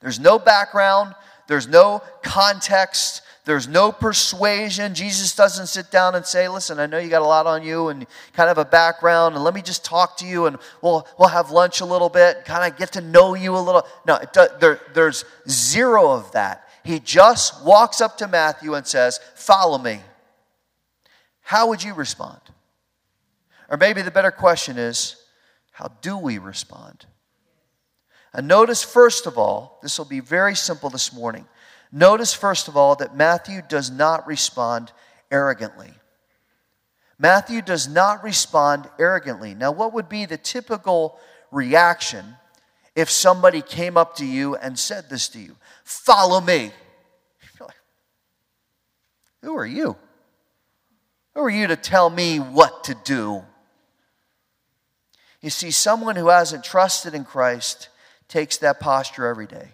There's 0.00 0.18
no 0.18 0.38
background, 0.38 1.14
there's 1.50 1.66
no 1.66 2.00
context, 2.22 3.22
there's 3.44 3.66
no 3.66 3.90
persuasion. 3.90 4.94
Jesus 4.94 5.34
doesn't 5.34 5.66
sit 5.66 5.90
down 5.90 6.14
and 6.14 6.24
say, 6.24 6.46
Listen, 6.48 6.78
I 6.78 6.86
know 6.86 6.98
you 6.98 7.10
got 7.10 7.22
a 7.22 7.26
lot 7.26 7.44
on 7.48 7.64
you 7.64 7.88
and 7.88 8.06
kind 8.34 8.48
of 8.48 8.58
a 8.58 8.64
background, 8.64 9.34
and 9.34 9.42
let 9.42 9.52
me 9.52 9.60
just 9.60 9.84
talk 9.84 10.16
to 10.18 10.26
you 10.26 10.46
and 10.46 10.58
we'll, 10.80 11.08
we'll 11.18 11.26
have 11.26 11.50
lunch 11.50 11.80
a 11.80 11.84
little 11.84 12.08
bit, 12.08 12.44
kind 12.44 12.70
of 12.70 12.78
get 12.78 12.92
to 12.92 13.00
know 13.00 13.34
you 13.34 13.56
a 13.56 13.58
little. 13.58 13.82
No, 14.06 14.20
does, 14.32 14.50
there, 14.60 14.78
there's 14.94 15.24
zero 15.48 16.12
of 16.12 16.30
that. 16.30 16.68
He 16.84 17.00
just 17.00 17.64
walks 17.64 18.00
up 18.00 18.16
to 18.18 18.28
Matthew 18.28 18.74
and 18.74 18.86
says, 18.86 19.18
Follow 19.34 19.78
me. 19.78 20.02
How 21.40 21.66
would 21.66 21.82
you 21.82 21.94
respond? 21.94 22.40
Or 23.68 23.76
maybe 23.76 24.02
the 24.02 24.12
better 24.12 24.30
question 24.30 24.78
is, 24.78 25.16
How 25.72 25.90
do 26.00 26.16
we 26.16 26.38
respond? 26.38 27.06
And 28.32 28.46
notice, 28.46 28.82
first 28.82 29.26
of 29.26 29.38
all, 29.38 29.78
this 29.82 29.98
will 29.98 30.04
be 30.04 30.20
very 30.20 30.54
simple 30.54 30.90
this 30.90 31.12
morning. 31.12 31.46
Notice, 31.92 32.32
first 32.32 32.68
of 32.68 32.76
all, 32.76 32.94
that 32.96 33.16
Matthew 33.16 33.60
does 33.68 33.90
not 33.90 34.26
respond 34.26 34.92
arrogantly. 35.30 35.90
Matthew 37.18 37.60
does 37.60 37.86
not 37.86 38.24
respond 38.24 38.88
arrogantly. 38.98 39.54
Now, 39.54 39.72
what 39.72 39.92
would 39.92 40.08
be 40.08 40.24
the 40.24 40.38
typical 40.38 41.18
reaction 41.50 42.24
if 42.96 43.10
somebody 43.10 43.60
came 43.60 43.98
up 43.98 44.16
to 44.16 44.24
you 44.24 44.56
and 44.56 44.78
said 44.78 45.10
this 45.10 45.28
to 45.30 45.38
you? 45.38 45.56
Follow 45.84 46.40
me. 46.40 46.70
Like, 47.60 47.74
Who 49.42 49.54
are 49.56 49.66
you? 49.66 49.96
Who 51.34 51.42
are 51.42 51.50
you 51.50 51.66
to 51.66 51.76
tell 51.76 52.08
me 52.08 52.38
what 52.38 52.84
to 52.84 52.94
do? 53.04 53.42
You 55.42 55.50
see, 55.50 55.70
someone 55.70 56.16
who 56.16 56.28
hasn't 56.28 56.64
trusted 56.64 57.14
in 57.14 57.24
Christ 57.24 57.89
takes 58.30 58.56
that 58.58 58.80
posture 58.80 59.26
every 59.26 59.46
day 59.46 59.68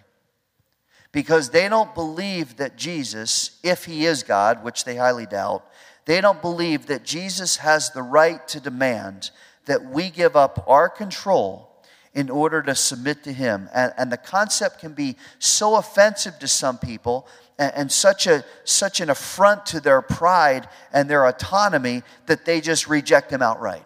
because 1.13 1.51
they 1.51 1.69
don't 1.69 1.95
believe 1.95 2.57
that 2.57 2.75
Jesus, 2.77 3.59
if 3.63 3.85
he 3.85 4.05
is 4.05 4.23
God, 4.23 4.63
which 4.63 4.83
they 4.83 4.97
highly 4.97 5.25
doubt, 5.25 5.65
they 6.05 6.21
don't 6.21 6.41
believe 6.41 6.87
that 6.87 7.03
Jesus 7.03 7.57
has 7.57 7.91
the 7.91 8.03
right 8.03 8.45
to 8.49 8.59
demand 8.59 9.31
that 9.65 9.85
we 9.85 10.09
give 10.09 10.35
up 10.35 10.63
our 10.67 10.89
control 10.89 11.67
in 12.13 12.29
order 12.29 12.61
to 12.61 12.75
submit 12.75 13.23
to 13.23 13.33
Him. 13.33 13.69
And, 13.73 13.93
and 13.97 14.11
the 14.11 14.17
concept 14.17 14.79
can 14.79 14.93
be 14.93 15.17
so 15.39 15.75
offensive 15.75 16.39
to 16.39 16.47
some 16.47 16.77
people 16.77 17.27
and, 17.59 17.73
and 17.75 17.91
such, 17.91 18.27
a, 18.27 18.43
such 18.63 19.01
an 19.01 19.09
affront 19.09 19.65
to 19.67 19.79
their 19.79 20.01
pride 20.01 20.69
and 20.93 21.09
their 21.09 21.25
autonomy 21.25 22.03
that 22.25 22.45
they 22.45 22.61
just 22.61 22.87
reject 22.87 23.31
Him 23.31 23.41
outright. 23.41 23.85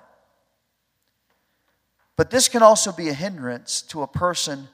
But 2.22 2.30
this 2.30 2.50
can 2.50 2.62
also 2.62 2.92
be 2.92 3.10
a 3.10 3.16
hindrance 3.16 3.82
to 3.88 4.04
a 4.04 4.08
person 4.08 4.68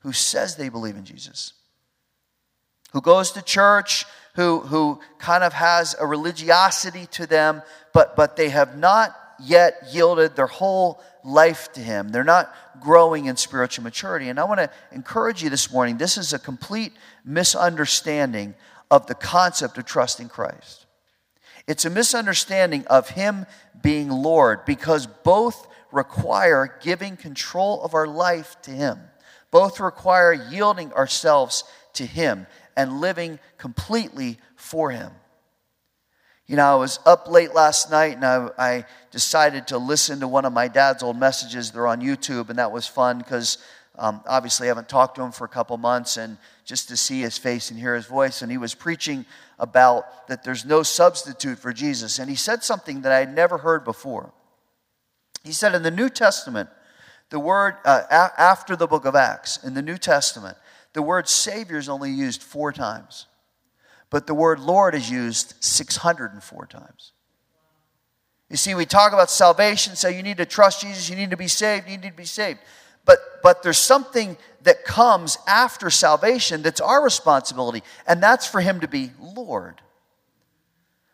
who 0.00 0.12
says 0.12 0.56
they 0.56 0.68
believe 0.68 0.94
in 0.94 1.06
Jesus, 1.06 1.54
who 2.92 3.00
goes 3.00 3.32
to 3.32 3.40
church, 3.40 4.04
who, 4.34 4.60
who 4.60 5.00
kind 5.18 5.42
of 5.42 5.54
has 5.54 5.96
a 5.98 6.04
religiosity 6.06 7.06
to 7.12 7.26
them, 7.26 7.62
but, 7.94 8.14
but 8.14 8.36
they 8.36 8.50
have 8.50 8.76
not 8.76 9.16
yet 9.42 9.84
yielded 9.90 10.36
their 10.36 10.46
whole 10.46 11.02
life 11.24 11.72
to 11.72 11.80
Him. 11.80 12.10
They're 12.10 12.24
not 12.24 12.54
growing 12.78 13.24
in 13.24 13.38
spiritual 13.38 13.84
maturity. 13.84 14.28
And 14.28 14.38
I 14.38 14.44
want 14.44 14.60
to 14.60 14.68
encourage 14.90 15.42
you 15.42 15.48
this 15.48 15.72
morning 15.72 15.96
this 15.96 16.18
is 16.18 16.34
a 16.34 16.38
complete 16.38 16.92
misunderstanding 17.24 18.54
of 18.90 19.06
the 19.06 19.14
concept 19.14 19.78
of 19.78 19.86
trusting 19.86 20.28
Christ. 20.28 20.84
It's 21.66 21.86
a 21.86 21.90
misunderstanding 21.90 22.86
of 22.88 23.08
Him 23.08 23.46
being 23.80 24.10
Lord 24.10 24.66
because 24.66 25.06
both 25.06 25.68
require 25.92 26.78
giving 26.82 27.16
control 27.16 27.82
of 27.82 27.94
our 27.94 28.06
life 28.06 28.56
to 28.62 28.70
Him, 28.70 28.98
both 29.50 29.80
require 29.80 30.32
yielding 30.32 30.92
ourselves 30.92 31.64
to 31.94 32.06
Him 32.06 32.46
and 32.76 33.00
living 33.00 33.38
completely 33.58 34.38
for 34.56 34.90
Him. 34.90 35.12
You 36.46 36.56
know, 36.56 36.72
I 36.72 36.74
was 36.74 36.98
up 37.06 37.30
late 37.30 37.54
last 37.54 37.90
night 37.90 38.16
and 38.16 38.24
I, 38.24 38.48
I, 38.58 38.84
decided 39.10 39.68
to 39.68 39.78
listen 39.78 40.20
to 40.20 40.28
one 40.28 40.46
of 40.46 40.54
my 40.54 40.68
dad's 40.68 41.02
old 41.02 41.18
messages. 41.18 41.70
They're 41.70 41.86
on 41.86 42.00
YouTube, 42.00 42.48
and 42.48 42.58
that 42.58 42.72
was 42.72 42.86
fun 42.86 43.18
because 43.18 43.58
um, 43.98 44.22
obviously 44.26 44.66
I 44.66 44.68
haven't 44.68 44.88
talked 44.88 45.16
to 45.16 45.22
him 45.22 45.32
for 45.32 45.44
a 45.44 45.48
couple 45.48 45.76
months 45.76 46.16
and 46.16 46.38
just 46.64 46.88
to 46.88 46.96
see 46.96 47.20
his 47.20 47.36
face 47.36 47.70
and 47.70 47.78
hear 47.78 47.94
his 47.94 48.06
voice. 48.06 48.40
And 48.40 48.50
he 48.50 48.56
was 48.56 48.74
preaching 48.74 49.26
about 49.58 50.28
that 50.28 50.44
there's 50.44 50.64
no 50.64 50.82
substitute 50.82 51.58
for 51.58 51.72
Jesus. 51.72 52.18
And 52.18 52.30
he 52.30 52.36
said 52.36 52.64
something 52.64 53.02
that 53.02 53.12
I 53.12 53.18
had 53.18 53.34
never 53.34 53.58
heard 53.58 53.84
before. 53.84 54.32
He 55.44 55.52
said 55.52 55.74
in 55.74 55.82
the 55.82 55.90
New 55.90 56.08
Testament, 56.08 56.68
the 57.30 57.38
word, 57.38 57.76
uh, 57.84 58.02
a- 58.10 58.40
after 58.40 58.76
the 58.76 58.86
book 58.86 59.04
of 59.04 59.14
Acts, 59.14 59.62
in 59.64 59.74
the 59.74 59.82
New 59.82 59.98
Testament, 59.98 60.56
the 60.92 61.02
word 61.02 61.28
Savior 61.28 61.78
is 61.78 61.88
only 61.88 62.10
used 62.10 62.42
four 62.42 62.72
times 62.72 63.26
but 64.12 64.26
the 64.26 64.34
word 64.34 64.60
Lord 64.60 64.94
is 64.94 65.10
used 65.10 65.54
604 65.60 66.66
times. 66.66 67.12
You 68.50 68.58
see, 68.58 68.74
we 68.74 68.84
talk 68.84 69.14
about 69.14 69.30
salvation, 69.30 69.96
say 69.96 70.14
you 70.14 70.22
need 70.22 70.36
to 70.36 70.44
trust 70.44 70.82
Jesus, 70.82 71.08
you 71.08 71.16
need 71.16 71.30
to 71.30 71.36
be 71.38 71.48
saved, 71.48 71.88
you 71.88 71.96
need 71.96 72.10
to 72.10 72.16
be 72.16 72.26
saved. 72.26 72.58
But, 73.06 73.18
but 73.42 73.62
there's 73.62 73.78
something 73.78 74.36
that 74.64 74.84
comes 74.84 75.38
after 75.48 75.88
salvation 75.88 76.60
that's 76.60 76.80
our 76.82 77.02
responsibility, 77.02 77.82
and 78.06 78.22
that's 78.22 78.46
for 78.46 78.60
Him 78.60 78.80
to 78.80 78.86
be 78.86 79.12
Lord. 79.18 79.80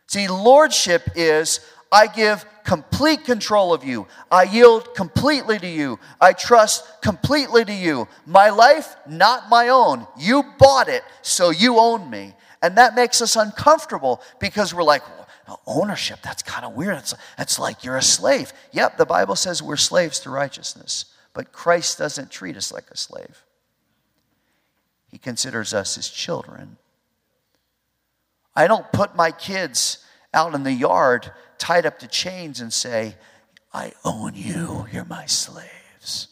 See, 0.07 0.27
Lordship 0.27 1.03
is 1.15 1.61
I 1.91 2.07
give 2.07 2.45
complete 2.63 3.25
control 3.25 3.73
of 3.73 3.83
you. 3.83 4.07
I 4.31 4.43
yield 4.43 4.93
completely 4.93 5.57
to 5.59 5.67
you. 5.67 5.99
I 6.21 6.33
trust 6.33 7.01
completely 7.01 7.65
to 7.65 7.73
you. 7.73 8.07
My 8.25 8.49
life, 8.49 8.95
not 9.07 9.49
my 9.49 9.69
own. 9.69 10.05
You 10.17 10.43
bought 10.59 10.87
it, 10.87 11.03
so 11.23 11.49
you 11.49 11.79
own 11.79 12.09
me. 12.09 12.35
And 12.61 12.77
that 12.77 12.93
makes 12.93 13.21
us 13.21 13.35
uncomfortable 13.35 14.21
because 14.39 14.73
we're 14.73 14.83
like, 14.83 15.01
well, 15.47 15.61
ownership, 15.65 16.19
that's 16.21 16.43
kind 16.43 16.63
of 16.63 16.73
weird. 16.73 16.97
It's, 16.97 17.15
it's 17.39 17.57
like 17.57 17.83
you're 17.83 17.97
a 17.97 18.03
slave. 18.03 18.53
Yep, 18.71 18.97
the 18.97 19.05
Bible 19.05 19.35
says 19.35 19.63
we're 19.63 19.77
slaves 19.77 20.19
to 20.19 20.29
righteousness, 20.29 21.05
but 21.33 21.51
Christ 21.51 21.97
doesn't 21.97 22.29
treat 22.29 22.55
us 22.55 22.71
like 22.71 22.91
a 22.91 22.97
slave. 22.97 23.43
He 25.07 25.17
considers 25.17 25.73
us 25.73 25.95
his 25.95 26.07
children. 26.07 26.77
I 28.55 28.67
don't 28.67 28.91
put 28.91 29.15
my 29.15 29.31
kids 29.31 30.05
out 30.35 30.53
in 30.53 30.61
the 30.61 30.71
yard 30.71 31.31
tied 31.59 31.85
up 31.85 31.99
to 31.99 32.07
chains 32.07 32.59
and 32.61 32.73
say, 32.73 33.15
I 33.71 33.93
own 34.03 34.33
you, 34.35 34.87
you're 34.91 35.05
my 35.05 35.27
slaves 35.27 36.29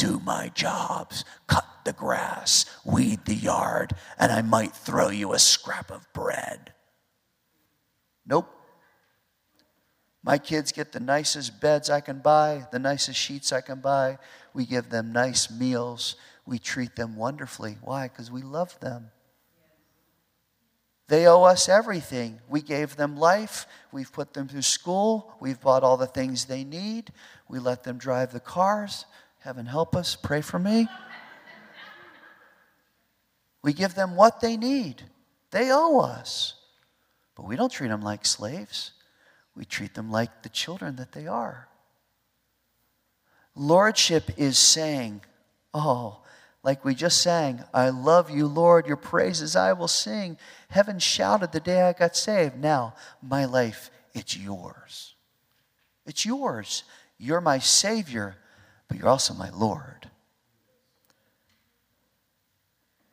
do 0.00 0.18
my 0.24 0.48
jobs, 0.54 1.26
cut 1.46 1.66
the 1.84 1.92
grass, 1.92 2.64
weed 2.86 3.26
the 3.26 3.34
yard, 3.34 3.92
and 4.18 4.32
I 4.32 4.40
might 4.40 4.72
throw 4.72 5.10
you 5.10 5.34
a 5.34 5.38
scrap 5.38 5.90
of 5.90 6.10
bread. 6.14 6.72
Nope. 8.26 8.48
My 10.22 10.38
kids 10.38 10.72
get 10.72 10.92
the 10.92 11.00
nicest 11.00 11.60
beds 11.60 11.90
I 11.90 12.00
can 12.00 12.20
buy, 12.20 12.66
the 12.72 12.78
nicest 12.78 13.18
sheets 13.18 13.52
I 13.52 13.60
can 13.60 13.80
buy. 13.80 14.16
We 14.54 14.64
give 14.64 14.88
them 14.88 15.12
nice 15.12 15.50
meals. 15.50 16.16
We 16.46 16.58
treat 16.58 16.96
them 16.96 17.14
wonderfully. 17.14 17.76
Why? 17.82 18.08
Because 18.08 18.30
we 18.30 18.40
love 18.40 18.80
them. 18.80 19.10
They 21.10 21.26
owe 21.26 21.42
us 21.42 21.68
everything. 21.68 22.38
We 22.48 22.62
gave 22.62 22.94
them 22.94 23.16
life. 23.16 23.66
We've 23.90 24.12
put 24.12 24.32
them 24.32 24.46
through 24.46 24.62
school. 24.62 25.34
We've 25.40 25.60
bought 25.60 25.82
all 25.82 25.96
the 25.96 26.06
things 26.06 26.44
they 26.44 26.62
need. 26.62 27.12
We 27.48 27.58
let 27.58 27.82
them 27.82 27.98
drive 27.98 28.32
the 28.32 28.38
cars. 28.38 29.06
Heaven 29.40 29.66
help 29.66 29.96
us. 29.96 30.14
Pray 30.14 30.40
for 30.40 30.60
me. 30.60 30.86
We 33.60 33.72
give 33.72 33.96
them 33.96 34.14
what 34.14 34.40
they 34.40 34.56
need. 34.56 35.02
They 35.50 35.72
owe 35.72 35.98
us. 35.98 36.54
But 37.34 37.44
we 37.44 37.56
don't 37.56 37.72
treat 37.72 37.88
them 37.88 38.02
like 38.02 38.24
slaves. 38.24 38.92
We 39.56 39.64
treat 39.64 39.94
them 39.94 40.12
like 40.12 40.44
the 40.44 40.48
children 40.48 40.94
that 40.94 41.10
they 41.10 41.26
are. 41.26 41.66
Lordship 43.56 44.30
is 44.36 44.60
saying, 44.60 45.22
Oh, 45.74 46.20
like 46.62 46.84
we 46.84 46.94
just 46.94 47.22
sang, 47.22 47.64
I 47.72 47.88
love 47.88 48.30
you, 48.30 48.46
Lord, 48.46 48.86
your 48.86 48.96
praises 48.96 49.56
I 49.56 49.72
will 49.72 49.88
sing. 49.88 50.36
Heaven 50.68 50.98
shouted 50.98 51.52
the 51.52 51.60
day 51.60 51.82
I 51.82 51.94
got 51.94 52.16
saved. 52.16 52.58
Now, 52.58 52.94
my 53.22 53.46
life, 53.46 53.90
it's 54.12 54.36
yours. 54.36 55.14
It's 56.04 56.26
yours. 56.26 56.84
You're 57.18 57.40
my 57.40 57.58
Savior, 57.58 58.36
but 58.88 58.98
you're 58.98 59.08
also 59.08 59.32
my 59.32 59.50
Lord. 59.50 60.10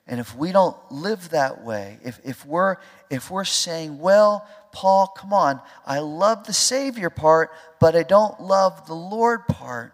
And 0.08 0.20
if 0.20 0.36
we 0.36 0.52
don't 0.52 0.78
live 0.90 1.30
that 1.30 1.64
way, 1.64 2.00
if, 2.04 2.20
if, 2.24 2.46
we're, 2.46 2.78
if 3.10 3.30
we're 3.30 3.44
saying, 3.44 4.00
well, 4.00 4.48
Paul, 4.72 5.08
come 5.08 5.34
on, 5.34 5.62
I 5.86 6.00
love 6.00 6.46
the 6.46 6.54
Savior 6.54 7.10
part, 7.10 7.52
but 7.80 7.96
I 7.96 8.04
don't 8.04 8.42
love 8.42 8.88
the 8.88 8.94
Lord 8.94 9.48
part, 9.48 9.94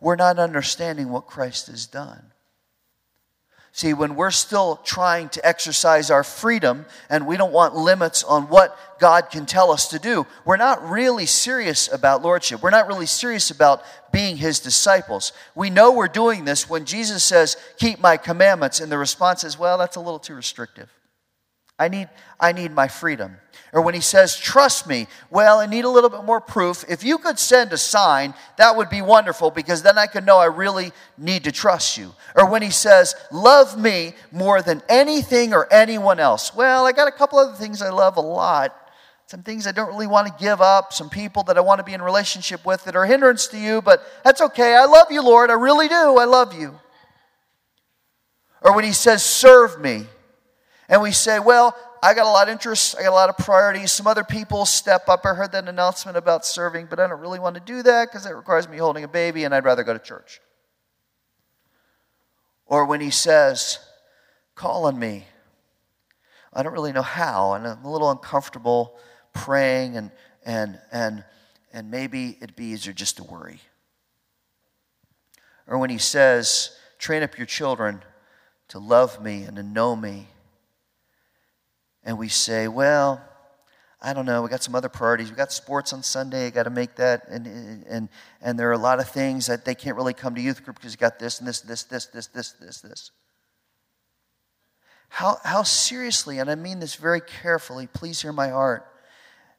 we're 0.00 0.16
not 0.16 0.38
understanding 0.38 1.08
what 1.10 1.26
Christ 1.26 1.68
has 1.68 1.86
done. 1.86 2.22
See, 3.78 3.94
when 3.94 4.16
we're 4.16 4.32
still 4.32 4.80
trying 4.82 5.28
to 5.28 5.46
exercise 5.46 6.10
our 6.10 6.24
freedom 6.24 6.84
and 7.08 7.28
we 7.28 7.36
don't 7.36 7.52
want 7.52 7.76
limits 7.76 8.24
on 8.24 8.48
what 8.48 8.76
God 8.98 9.30
can 9.30 9.46
tell 9.46 9.70
us 9.70 9.86
to 9.90 10.00
do, 10.00 10.26
we're 10.44 10.56
not 10.56 10.90
really 10.90 11.26
serious 11.26 11.88
about 11.92 12.20
lordship. 12.20 12.60
We're 12.60 12.70
not 12.70 12.88
really 12.88 13.06
serious 13.06 13.52
about 13.52 13.84
being 14.10 14.36
his 14.36 14.58
disciples. 14.58 15.32
We 15.54 15.70
know 15.70 15.92
we're 15.92 16.08
doing 16.08 16.44
this 16.44 16.68
when 16.68 16.86
Jesus 16.86 17.22
says, 17.22 17.56
Keep 17.76 18.00
my 18.00 18.16
commandments, 18.16 18.80
and 18.80 18.90
the 18.90 18.98
response 18.98 19.44
is, 19.44 19.56
Well, 19.56 19.78
that's 19.78 19.94
a 19.94 20.00
little 20.00 20.18
too 20.18 20.34
restrictive. 20.34 20.90
I 21.78 21.88
need, 21.88 22.08
I 22.40 22.52
need 22.52 22.72
my 22.72 22.88
freedom. 22.88 23.36
Or 23.72 23.82
when 23.82 23.94
he 23.94 24.00
says, 24.00 24.36
Trust 24.36 24.86
me, 24.86 25.06
well, 25.30 25.60
I 25.60 25.66
need 25.66 25.84
a 25.84 25.88
little 25.88 26.10
bit 26.10 26.24
more 26.24 26.40
proof. 26.40 26.84
If 26.88 27.04
you 27.04 27.18
could 27.18 27.38
send 27.38 27.72
a 27.72 27.76
sign, 27.76 28.34
that 28.56 28.76
would 28.76 28.88
be 28.88 29.02
wonderful 29.02 29.50
because 29.50 29.82
then 29.82 29.98
I 29.98 30.06
could 30.06 30.24
know 30.24 30.38
I 30.38 30.46
really 30.46 30.92
need 31.18 31.44
to 31.44 31.52
trust 31.52 31.98
you. 31.98 32.14
Or 32.34 32.48
when 32.50 32.62
he 32.62 32.70
says, 32.70 33.14
Love 33.30 33.78
me 33.78 34.14
more 34.32 34.62
than 34.62 34.82
anything 34.88 35.52
or 35.52 35.72
anyone 35.72 36.18
else. 36.18 36.54
Well, 36.54 36.86
I 36.86 36.92
got 36.92 37.08
a 37.08 37.12
couple 37.12 37.38
other 37.38 37.56
things 37.56 37.82
I 37.82 37.90
love 37.90 38.16
a 38.16 38.22
lot. 38.22 38.74
Some 39.26 39.42
things 39.42 39.66
I 39.66 39.72
don't 39.72 39.88
really 39.88 40.06
want 40.06 40.26
to 40.26 40.32
give 40.42 40.62
up, 40.62 40.94
some 40.94 41.10
people 41.10 41.42
that 41.44 41.58
I 41.58 41.60
want 41.60 41.80
to 41.80 41.84
be 41.84 41.92
in 41.92 42.00
relationship 42.00 42.64
with 42.64 42.84
that 42.84 42.96
are 42.96 43.04
hindrance 43.04 43.46
to 43.48 43.58
you, 43.58 43.82
but 43.82 44.02
that's 44.24 44.40
okay. 44.40 44.74
I 44.74 44.86
love 44.86 45.08
you, 45.10 45.22
Lord. 45.22 45.50
I 45.50 45.54
really 45.54 45.86
do. 45.86 46.16
I 46.16 46.24
love 46.24 46.58
you. 46.58 46.80
Or 48.62 48.74
when 48.74 48.84
he 48.84 48.92
says, 48.92 49.22
Serve 49.22 49.78
me. 49.78 50.06
And 50.88 51.02
we 51.02 51.12
say, 51.12 51.38
Well, 51.38 51.76
I 52.02 52.14
got 52.14 52.26
a 52.26 52.30
lot 52.30 52.48
of 52.48 52.52
interests, 52.52 52.94
I 52.94 53.02
got 53.02 53.10
a 53.10 53.14
lot 53.14 53.28
of 53.28 53.36
priorities. 53.36 53.92
Some 53.92 54.06
other 54.06 54.24
people 54.24 54.64
step 54.64 55.08
up. 55.08 55.24
I 55.24 55.34
heard 55.34 55.52
that 55.52 55.68
announcement 55.68 56.16
about 56.16 56.46
serving, 56.46 56.86
but 56.88 56.98
I 56.98 57.06
don't 57.06 57.20
really 57.20 57.38
want 57.38 57.54
to 57.56 57.60
do 57.60 57.82
that 57.82 58.08
because 58.08 58.24
it 58.24 58.34
requires 58.34 58.68
me 58.68 58.78
holding 58.78 59.04
a 59.04 59.08
baby 59.08 59.44
and 59.44 59.54
I'd 59.54 59.64
rather 59.64 59.84
go 59.84 59.92
to 59.92 59.98
church. 59.98 60.40
Or 62.66 62.84
when 62.84 63.00
he 63.00 63.10
says, 63.10 63.78
Call 64.54 64.86
on 64.86 64.98
me. 64.98 65.26
I 66.52 66.62
don't 66.62 66.72
really 66.72 66.92
know 66.92 67.02
how, 67.02 67.52
and 67.52 67.66
I'm 67.66 67.84
a 67.84 67.92
little 67.92 68.10
uncomfortable 68.10 68.98
praying, 69.34 69.96
and, 69.96 70.10
and, 70.44 70.80
and, 70.90 71.22
and 71.72 71.90
maybe 71.90 72.38
it'd 72.40 72.56
be 72.56 72.66
easier 72.66 72.92
just 72.92 73.18
to 73.18 73.22
worry. 73.22 73.60
Or 75.66 75.78
when 75.78 75.90
he 75.90 75.98
says, 75.98 76.76
Train 76.98 77.22
up 77.22 77.36
your 77.38 77.46
children 77.46 78.02
to 78.68 78.78
love 78.78 79.22
me 79.22 79.44
and 79.44 79.56
to 79.56 79.62
know 79.62 79.94
me 79.94 80.26
and 82.08 82.16
we 82.16 82.28
say, 82.28 82.68
well, 82.68 83.22
I 84.00 84.14
don't 84.14 84.24
know, 84.24 84.40
we 84.40 84.48
got 84.48 84.62
some 84.62 84.74
other 84.74 84.88
priorities. 84.88 85.28
We 85.28 85.36
got 85.36 85.52
sports 85.52 85.92
on 85.92 86.02
Sunday, 86.02 86.46
I 86.46 86.50
got 86.50 86.62
to 86.62 86.70
make 86.70 86.96
that. 86.96 87.28
And, 87.28 87.84
and, 87.86 88.08
and 88.40 88.58
there 88.58 88.70
are 88.70 88.72
a 88.72 88.78
lot 88.78 88.98
of 88.98 89.10
things 89.10 89.44
that 89.44 89.66
they 89.66 89.74
can't 89.74 89.94
really 89.94 90.14
come 90.14 90.34
to 90.34 90.40
youth 90.40 90.64
group 90.64 90.76
because 90.76 90.92
you 90.92 90.96
got 90.96 91.18
this 91.18 91.38
and 91.38 91.46
this, 91.46 91.60
this, 91.60 91.84
this, 91.84 92.06
this, 92.06 92.28
this, 92.28 92.52
this, 92.52 92.80
this. 92.80 93.10
How, 95.10 95.36
how 95.44 95.64
seriously, 95.64 96.38
and 96.38 96.50
I 96.50 96.54
mean 96.54 96.80
this 96.80 96.94
very 96.94 97.20
carefully, 97.20 97.86
please 97.86 98.22
hear 98.22 98.32
my 98.32 98.48
heart, 98.48 98.86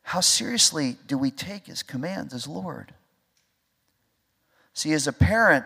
how 0.02 0.22
seriously 0.22 0.98
do 1.06 1.20
we 1.20 1.30
take 1.30 1.68
his 1.68 1.84
commands 1.84 2.34
as 2.34 2.48
Lord? 2.48 2.96
See, 4.74 4.92
as 4.94 5.06
a 5.06 5.14
parent, 5.14 5.66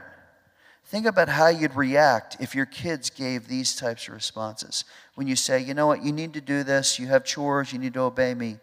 Think 0.85 1.05
about 1.05 1.29
how 1.29 1.47
you'd 1.47 1.75
react 1.75 2.37
if 2.39 2.53
your 2.53 2.65
kids 2.65 3.09
gave 3.09 3.47
these 3.47 3.75
types 3.75 4.07
of 4.07 4.13
responses. 4.13 4.85
When 5.15 5.27
you 5.27 5.35
say, 5.35 5.59
you 5.59 5.73
know 5.73 5.87
what, 5.87 6.03
you 6.03 6.11
need 6.11 6.33
to 6.33 6.41
do 6.41 6.63
this, 6.63 6.99
you 6.99 7.07
have 7.07 7.23
chores, 7.23 7.73
you 7.73 7.79
need 7.79 7.93
to 7.95 8.01
obey 8.01 8.33
me. 8.33 8.57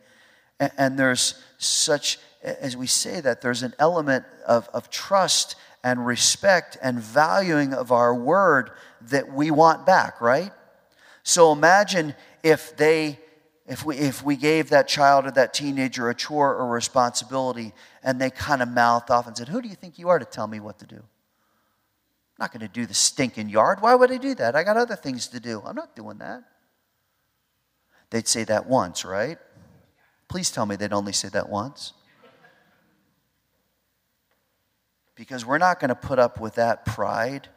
And, 0.59 0.71
and 0.77 0.99
there's 0.99 1.43
such, 1.59 2.19
as 2.43 2.77
we 2.77 2.87
say 2.87 3.21
that, 3.21 3.41
there's 3.41 3.63
an 3.63 3.75
element 3.79 4.25
of, 4.47 4.69
of 4.73 4.91
trust 4.91 5.57
and 5.83 6.07
respect 6.07 6.77
and 6.83 7.01
valuing 7.01 7.73
of 7.73 7.91
our 7.91 8.15
word 8.15 8.71
that 9.03 9.33
we 9.33 9.51
want 9.51 9.87
back, 9.87 10.21
right? 10.21 10.53
So 11.23 11.53
imagine 11.53 12.15
if 12.43 12.77
they 12.77 13.19
if 13.67 13.85
we 13.85 13.97
if 13.97 14.23
we 14.23 14.37
gave 14.37 14.71
that 14.71 14.89
child 14.89 15.27
or 15.27 15.31
that 15.33 15.55
teenager 15.55 16.11
a 16.11 16.15
chore 16.15 16.55
or 16.55 16.69
responsibility 16.69 17.73
and 18.03 18.21
they 18.21 18.31
kind 18.31 18.63
of 18.63 18.69
mouthed 18.69 19.11
off 19.11 19.27
and 19.27 19.37
said, 19.37 19.49
Who 19.49 19.63
do 19.63 19.69
you 19.69 19.75
think 19.75 19.99
you 19.99 20.09
are 20.09 20.19
to 20.19 20.25
tell 20.25 20.47
me 20.47 20.61
what 20.61 20.79
to 20.81 20.87
do? 20.87 21.03
I'm 22.41 22.45
not 22.45 22.53
going 22.53 22.67
to 22.67 22.73
do 22.73 22.87
the 22.87 22.95
stinking 22.95 23.51
yard. 23.51 23.83
Why 23.83 23.95
would 23.95 24.11
I 24.11 24.17
do 24.17 24.35
that? 24.37 24.57
I 24.57 24.65
got 24.65 24.79
other 24.79 24.97
things 24.97 25.29
to 25.29 25.41
do. 25.41 25.63
I'm 25.63 25.77
not 25.77 25.95
doing 25.95 26.17
that. 26.19 26.43
They'd 28.09 28.27
say 28.27 28.45
that 28.45 28.67
once, 28.67 29.05
right? 29.05 29.37
Please 30.27 30.51
tell 30.51 30.65
me 30.65 30.77
they'd 30.77 30.95
only 30.95 31.13
say 31.13 31.29
that 31.29 31.51
once. 31.51 31.93
Because 35.15 35.45
we're 35.45 35.59
not 35.59 35.81
going 35.81 35.91
to 35.91 35.95
put 35.95 36.19
up 36.19 36.41
with 36.41 36.55
that 36.55 36.87
pride 36.87 37.49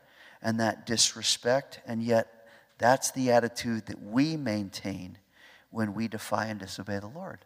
and 0.42 0.60
that 0.60 0.86
disrespect, 0.86 1.80
and 1.88 2.04
yet 2.04 2.28
that's 2.78 3.10
the 3.12 3.32
attitude 3.32 3.86
that 3.86 4.04
we 4.04 4.36
maintain 4.36 5.18
when 5.70 5.94
we 5.94 6.10
defy 6.10 6.48
and 6.48 6.60
disobey 6.60 7.00
the 7.00 7.08
Lord. 7.08 7.46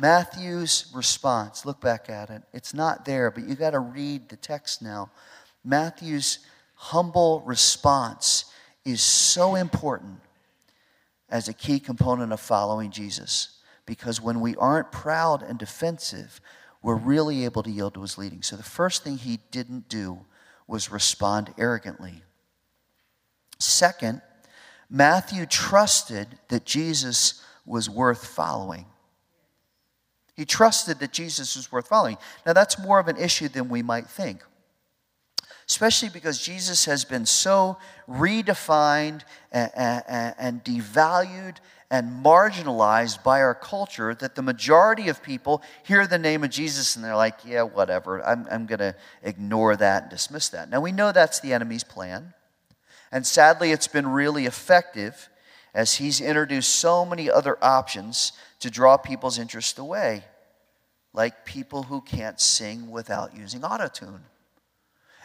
Matthew's 0.00 0.90
response, 0.94 1.66
look 1.66 1.78
back 1.78 2.08
at 2.08 2.30
it. 2.30 2.42
It's 2.54 2.72
not 2.72 3.04
there, 3.04 3.30
but 3.30 3.46
you 3.46 3.54
got 3.54 3.72
to 3.72 3.80
read 3.80 4.30
the 4.30 4.36
text 4.36 4.80
now. 4.80 5.10
Matthew's 5.62 6.38
humble 6.74 7.42
response 7.42 8.46
is 8.82 9.02
so 9.02 9.56
important 9.56 10.20
as 11.28 11.48
a 11.48 11.52
key 11.52 11.78
component 11.78 12.32
of 12.32 12.40
following 12.40 12.90
Jesus 12.90 13.58
because 13.84 14.22
when 14.22 14.40
we 14.40 14.56
aren't 14.56 14.90
proud 14.90 15.42
and 15.42 15.58
defensive, 15.58 16.40
we're 16.82 16.94
really 16.94 17.44
able 17.44 17.62
to 17.62 17.70
yield 17.70 17.92
to 17.92 18.00
his 18.00 18.16
leading. 18.16 18.40
So 18.40 18.56
the 18.56 18.62
first 18.62 19.04
thing 19.04 19.18
he 19.18 19.40
didn't 19.50 19.90
do 19.90 20.20
was 20.66 20.90
respond 20.90 21.52
arrogantly. 21.58 22.22
Second, 23.58 24.22
Matthew 24.88 25.44
trusted 25.44 26.38
that 26.48 26.64
Jesus 26.64 27.44
was 27.66 27.90
worth 27.90 28.26
following. 28.26 28.86
He 30.34 30.44
trusted 30.44 30.98
that 31.00 31.12
Jesus 31.12 31.56
was 31.56 31.70
worth 31.70 31.88
following. 31.88 32.18
Now, 32.46 32.52
that's 32.52 32.78
more 32.78 32.98
of 32.98 33.08
an 33.08 33.16
issue 33.16 33.48
than 33.48 33.68
we 33.68 33.82
might 33.82 34.06
think, 34.06 34.44
especially 35.68 36.08
because 36.08 36.40
Jesus 36.40 36.84
has 36.86 37.04
been 37.04 37.26
so 37.26 37.78
redefined 38.08 39.22
and, 39.52 39.70
and, 39.76 40.34
and 40.38 40.64
devalued 40.64 41.56
and 41.90 42.24
marginalized 42.24 43.22
by 43.24 43.40
our 43.40 43.54
culture 43.54 44.14
that 44.14 44.36
the 44.36 44.42
majority 44.42 45.08
of 45.08 45.22
people 45.22 45.60
hear 45.82 46.06
the 46.06 46.18
name 46.18 46.44
of 46.44 46.50
Jesus 46.50 46.94
and 46.94 47.04
they're 47.04 47.16
like, 47.16 47.38
yeah, 47.44 47.62
whatever, 47.62 48.24
I'm, 48.24 48.46
I'm 48.50 48.66
going 48.66 48.78
to 48.78 48.94
ignore 49.22 49.74
that 49.76 50.02
and 50.02 50.10
dismiss 50.10 50.48
that. 50.50 50.70
Now, 50.70 50.80
we 50.80 50.92
know 50.92 51.10
that's 51.10 51.40
the 51.40 51.52
enemy's 51.52 51.82
plan. 51.82 52.32
And 53.10 53.26
sadly, 53.26 53.72
it's 53.72 53.88
been 53.88 54.06
really 54.06 54.46
effective 54.46 55.28
as 55.74 55.96
he's 55.96 56.20
introduced 56.20 56.76
so 56.76 57.04
many 57.04 57.28
other 57.28 57.58
options 57.60 58.32
to 58.60 58.70
draw 58.70 58.96
people's 58.96 59.38
interest 59.38 59.78
away, 59.78 60.24
like 61.12 61.44
people 61.44 61.84
who 61.84 62.00
can't 62.00 62.40
sing 62.40 62.90
without 62.90 63.36
using 63.36 63.62
autotune. 63.62 64.20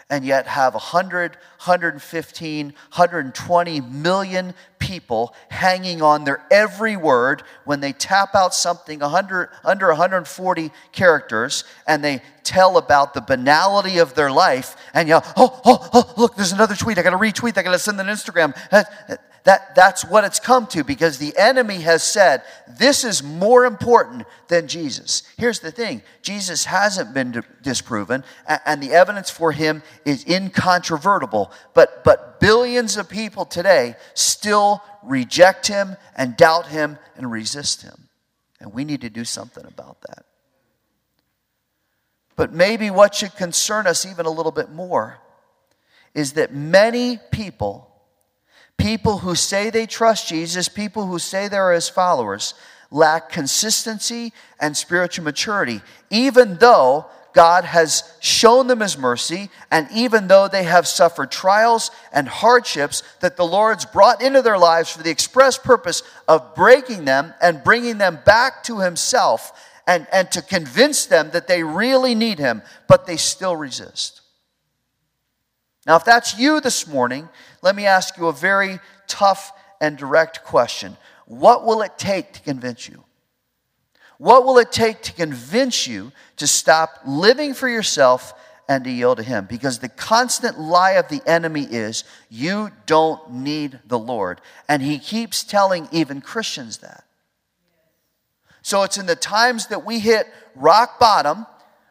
And 0.07 0.23
yet 0.23 0.45
have 0.45 0.75
100, 0.75 1.31
115, 1.31 2.65
120 2.67 3.81
million 3.81 4.53
people 4.77 5.33
hanging 5.49 6.03
on 6.03 6.25
their 6.25 6.45
every 6.51 6.95
word 6.95 7.41
when 7.63 7.79
they 7.79 7.91
tap 7.91 8.35
out 8.35 8.53
something 8.53 8.99
100, 8.99 9.49
under 9.63 9.87
140 9.87 10.71
characters 10.91 11.63
and 11.87 12.03
they 12.03 12.21
tell 12.43 12.77
about 12.77 13.15
the 13.15 13.21
banality 13.21 13.97
of 13.97 14.13
their 14.13 14.29
life. 14.29 14.75
And 14.93 15.09
know, 15.09 15.21
oh, 15.35 15.59
oh, 15.65 15.89
oh, 15.91 16.13
look, 16.17 16.35
there's 16.35 16.51
another 16.51 16.75
tweet. 16.75 16.99
I 16.99 17.01
got 17.01 17.09
to 17.09 17.17
retweet. 17.17 17.57
I 17.57 17.63
got 17.63 17.71
to 17.71 17.79
send 17.79 17.99
an 17.99 18.05
Instagram. 18.05 18.55
Uh, 18.71 18.83
uh, 19.09 19.15
that, 19.45 19.75
that's 19.75 20.03
what 20.03 20.23
it's 20.23 20.39
come 20.39 20.65
to 20.67 20.83
because 20.83 21.19
the 21.19 21.33
enemy 21.37 21.81
has 21.81 22.03
said 22.03 22.41
this 22.67 23.03
is 23.03 23.21
more 23.23 23.65
important 23.65 24.25
than 24.47 24.67
Jesus. 24.67 25.21
Here's 25.37 25.59
the 25.59 25.71
thing 25.71 26.01
Jesus 26.23 26.65
hasn't 26.65 27.13
been 27.13 27.43
disproven, 27.61 28.23
and 28.65 28.81
the 28.81 28.91
evidence 28.91 29.29
for 29.29 29.51
him 29.51 29.83
is 30.03 30.25
incontrovertible. 30.25 31.51
But, 31.75 32.03
but 32.03 32.39
billions 32.39 32.97
of 32.97 33.07
people 33.07 33.45
today 33.45 33.95
still 34.15 34.83
reject 35.03 35.67
him 35.67 35.95
and 36.15 36.35
doubt 36.35 36.67
him 36.67 36.97
and 37.15 37.31
resist 37.31 37.83
him. 37.83 38.09
And 38.59 38.73
we 38.73 38.83
need 38.83 39.01
to 39.01 39.09
do 39.11 39.23
something 39.23 39.65
about 39.65 40.01
that. 40.01 40.25
But 42.35 42.51
maybe 42.51 42.89
what 42.89 43.13
should 43.13 43.35
concern 43.35 43.85
us 43.85 44.07
even 44.07 44.25
a 44.25 44.31
little 44.31 44.51
bit 44.51 44.71
more 44.71 45.19
is 46.15 46.33
that 46.33 46.53
many 46.53 47.19
people, 47.31 47.94
people 48.77 49.19
who 49.19 49.35
say 49.35 49.69
they 49.69 49.85
trust 49.85 50.27
Jesus, 50.29 50.67
people 50.69 51.07
who 51.07 51.19
say 51.19 51.47
they're 51.47 51.73
his 51.73 51.89
followers, 51.89 52.53
lack 52.91 53.29
consistency 53.29 54.33
and 54.59 54.75
spiritual 54.75 55.25
maturity, 55.25 55.81
even 56.09 56.57
though 56.57 57.05
God 57.35 57.65
has 57.65 58.15
shown 58.21 58.67
them 58.67 58.79
his 58.79 58.97
mercy, 58.97 59.49
and 59.69 59.89
even 59.93 60.27
though 60.27 60.47
they 60.47 60.63
have 60.63 60.87
suffered 60.87 61.31
trials 61.31 61.91
and 62.13 62.29
hardships 62.29 63.03
that 63.19 63.35
the 63.35 63.45
Lord's 63.45 63.85
brought 63.85 64.21
into 64.21 64.41
their 64.41 64.57
lives 64.57 64.89
for 64.89 65.03
the 65.03 65.11
express 65.11 65.57
purpose 65.57 66.01
of 66.29 66.55
breaking 66.55 67.03
them 67.03 67.33
and 67.41 67.61
bringing 67.61 67.97
them 67.97 68.19
back 68.25 68.63
to 68.63 68.79
himself 68.79 69.51
and, 69.85 70.07
and 70.13 70.31
to 70.31 70.41
convince 70.41 71.05
them 71.07 71.29
that 71.31 71.47
they 71.47 71.61
really 71.61 72.15
need 72.15 72.39
him, 72.39 72.61
but 72.87 73.05
they 73.05 73.17
still 73.17 73.57
resist. 73.57 74.21
Now, 75.85 75.97
if 75.97 76.05
that's 76.05 76.39
you 76.39 76.61
this 76.61 76.87
morning, 76.87 77.29
let 77.65 77.75
me 77.75 77.87
ask 77.87 78.15
you 78.15 78.27
a 78.27 78.31
very 78.31 78.79
tough 79.07 79.51
and 79.81 79.97
direct 79.97 80.43
question. 80.43 80.95
What 81.25 81.65
will 81.65 81.81
it 81.81 81.97
take 81.97 82.31
to 82.33 82.41
convince 82.41 82.87
you? 82.87 83.03
What 84.19 84.45
will 84.45 84.59
it 84.59 84.71
take 84.71 85.01
to 85.01 85.13
convince 85.13 85.87
you 85.87 86.11
to 86.37 86.45
stop 86.45 86.99
living 87.07 87.55
for 87.55 87.67
yourself 87.67 88.35
and 88.69 88.83
to 88.83 88.91
yield 88.91 89.17
to 89.17 89.23
Him? 89.23 89.47
Because 89.49 89.79
the 89.79 89.89
constant 89.89 90.59
lie 90.59 90.91
of 90.91 91.09
the 91.09 91.23
enemy 91.25 91.63
is 91.63 92.03
you 92.29 92.69
don't 92.85 93.31
need 93.31 93.79
the 93.87 93.99
Lord. 93.99 94.41
And 94.69 94.83
he 94.83 94.99
keeps 94.99 95.43
telling 95.43 95.89
even 95.91 96.21
Christians 96.21 96.77
that. 96.77 97.03
So 98.61 98.83
it's 98.83 98.97
in 98.97 99.07
the 99.07 99.15
times 99.15 99.67
that 99.67 99.83
we 99.83 99.97
hit 99.97 100.27
rock 100.55 100.99
bottom, 100.99 101.47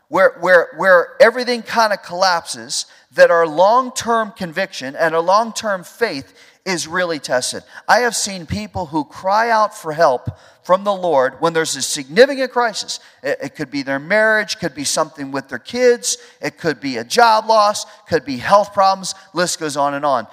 where, 0.09 0.37
where, 0.41 0.69
where 0.77 1.17
everything 1.21 1.63
kind 1.63 1.93
of 1.93 2.03
collapses, 2.03 2.87
that 3.13 3.31
our 3.31 3.47
long 3.47 3.93
term 3.93 4.33
conviction 4.33 4.97
and 4.97 5.15
our 5.15 5.23
long 5.23 5.53
term 5.53 5.85
faith 5.85 6.33
is 6.65 6.89
really 6.89 7.19
tested. 7.19 7.63
I 7.89 8.01
have 8.01 8.17
seen 8.17 8.47
people 8.47 8.87
who 8.87 9.05
cry 9.05 9.51
out 9.51 9.77
for 9.77 9.93
help 9.93 10.29
from 10.65 10.83
the 10.83 10.95
Lord 10.95 11.41
when 11.41 11.53
there's 11.53 11.77
a 11.77 11.83
significant 11.83 12.51
crisis. 12.51 12.99
It, 13.23 13.39
it, 13.43 13.55
could 13.55 13.71
be 13.71 13.83
their 13.83 13.99
marriage, 13.99 14.59
could 14.59 14.75
be 14.75 14.85
something 14.85 15.31
with 15.31 15.49
their 15.49 15.59
kids, 15.59 16.17
it 16.41 16.59
could 16.59 16.81
be 16.81 16.97
a 16.97 17.05
job 17.05 17.47
loss, 17.47 17.85
could 18.09 18.25
be 18.25 18.39
health 18.39 18.73
problems, 18.73 19.15
list 19.35 19.61
goes 19.61 19.77
on 19.77 19.95
and 19.95 20.05
on. 20.05 20.27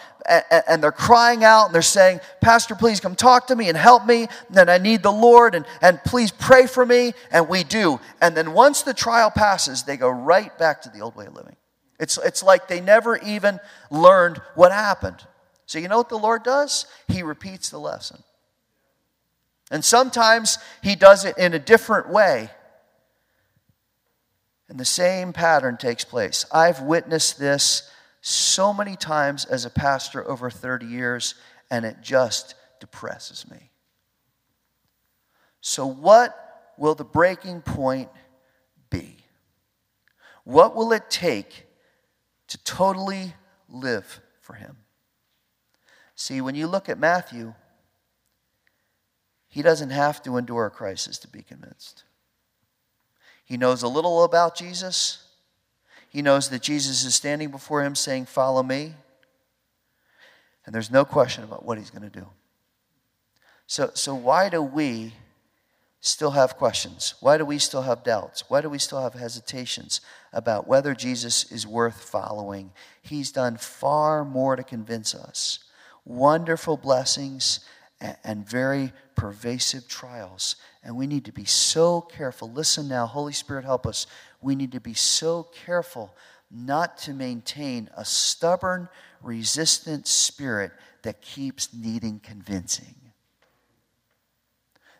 And, 0.67 0.84
they're 0.84 0.91
crying 0.91 1.44
out 1.44 1.65
and 1.65 1.76
they're 1.76 1.82
saying, 1.82 2.20
Pastor, 2.41 2.76
please 2.76 3.00
come 3.00 3.15
talk 3.15 3.48
to 3.48 3.56
me 3.56 3.70
and 3.70 3.78
help 3.78 4.06
me. 4.06 4.28
And 4.56 4.70
I 4.70 4.78
need 4.78 5.02
the 5.02 5.12
Lord 5.12 5.56
and, 5.56 5.65
and 5.82 6.00
please 6.04 6.32
pray 6.32 6.67
for 6.67 6.86
me. 6.86 7.13
And 7.32 7.50
we 7.50 7.63
do. 7.63 8.00
And 8.22 8.38
then 8.38 8.54
once 8.54 8.84
the 8.84 8.94
trial 8.94 9.32
passes, 9.32 9.84
they 9.84 9.98
go 9.98 10.10
right 10.10 10.56
back 10.60 10.84
to 10.84 10.89
the 10.89 11.00
old 11.00 11.15
way 11.15 11.26
of 11.26 11.36
living. 11.36 11.56
It's, 12.00 12.20
it's 12.20 12.44
like 12.44 12.67
they 12.67 12.82
never 12.82 13.17
even 13.17 13.60
learned 13.89 14.41
what 14.54 14.72
happened. 14.72 15.26
So, 15.65 15.80
you 15.80 15.88
know 15.88 15.98
what 15.98 16.10
the 16.10 16.17
Lord 16.17 16.44
does? 16.44 16.86
He 17.08 17.24
repeats 17.24 17.70
the 17.70 17.80
lesson. 17.80 18.24
And 19.72 19.84
sometimes 19.84 20.60
He 20.84 20.96
does 20.96 21.26
it 21.26 21.38
in 21.38 21.56
a 21.56 21.60
different 21.60 22.10
way. 22.10 22.52
And 24.70 24.80
the 24.80 24.86
same 24.86 25.34
pattern 25.34 25.78
takes 25.78 26.06
place. 26.06 26.46
I've 26.54 26.82
witnessed 26.82 27.40
this 27.40 27.90
so 28.22 28.74
many 28.74 28.96
times 28.96 29.46
as 29.46 29.66
a 29.66 29.70
pastor 29.70 30.30
over 30.30 30.50
30 30.50 30.86
years, 30.86 31.36
and 31.72 31.86
it 31.86 31.98
just 32.02 32.56
depresses 32.80 33.50
me. 33.50 33.72
So, 35.62 35.86
what 35.86 36.74
will 36.78 36.96
the 36.96 37.04
breaking 37.04 37.62
point 37.62 38.10
be? 38.90 39.18
What 40.44 40.76
will 40.76 40.92
it 40.92 41.10
take 41.10 41.66
to 42.48 42.58
totally 42.64 43.34
live 43.70 44.22
for 44.42 44.54
Him? 44.54 44.78
See, 46.16 46.42
when 46.42 46.56
you 46.56 46.68
look 46.68 46.90
at 46.90 47.00
Matthew, 47.00 47.54
he 49.52 49.62
doesn't 49.62 49.90
have 49.90 50.24
to 50.24 50.38
endure 50.38 50.66
a 50.66 50.72
crisis 50.72 51.20
to 51.20 51.28
be 51.28 51.42
convinced. 51.44 52.06
He 53.44 53.58
knows 53.58 53.84
a 53.84 53.88
little 53.90 54.24
about 54.24 54.56
Jesus. 54.56 55.28
He 56.10 56.22
knows 56.22 56.48
that 56.50 56.62
Jesus 56.62 57.04
is 57.04 57.16
standing 57.16 57.52
before 57.52 57.84
him 57.84 57.94
saying, 57.94 58.26
Follow 58.26 58.64
me. 58.64 58.94
And 60.66 60.74
there's 60.74 60.90
no 60.90 61.04
question 61.04 61.44
about 61.44 61.66
what 61.66 61.78
he's 61.78 61.90
going 61.90 62.10
to 62.10 62.20
do. 62.20 62.28
So, 63.68 63.92
so 63.94 64.16
why 64.16 64.48
do 64.48 64.62
we 64.62 65.16
still 66.00 66.32
have 66.32 66.56
questions? 66.56 67.16
Why 67.20 67.38
do 67.38 67.44
we 67.44 67.60
still 67.60 67.82
have 67.82 68.06
doubts? 68.06 68.50
Why 68.50 68.62
do 68.62 68.70
we 68.70 68.80
still 68.80 69.02
have 69.02 69.16
hesitations 69.16 70.00
about 70.32 70.66
whether 70.66 70.96
Jesus 70.96 71.52
is 71.52 71.68
worth 71.68 72.02
following? 72.02 72.72
He's 73.02 73.34
done 73.34 73.58
far 73.58 74.24
more 74.24 74.56
to 74.56 74.64
convince 74.64 75.14
us 75.14 75.60
wonderful 76.06 76.78
blessings 76.78 77.60
and 78.24 78.48
very 78.48 78.94
pervasive 79.16 79.88
trials. 79.88 80.56
And 80.84 80.96
we 80.96 81.08
need 81.08 81.26
to 81.26 81.32
be 81.32 81.46
so 81.46 82.02
careful. 82.02 82.52
Listen 82.52 82.88
now, 82.88 83.06
Holy 83.06 83.34
Spirit, 83.34 83.66
help 83.66 83.86
us. 83.86 84.08
We 84.42 84.56
need 84.56 84.72
to 84.72 84.80
be 84.80 84.94
so 84.94 85.44
careful 85.66 86.16
not 86.50 86.98
to 86.98 87.14
maintain 87.14 87.90
a 87.96 88.04
stubborn, 88.04 88.90
resistant 89.22 90.08
spirit 90.08 90.72
that 91.04 91.22
keeps 91.22 91.74
needing 91.74 92.20
convincing. 92.20 92.96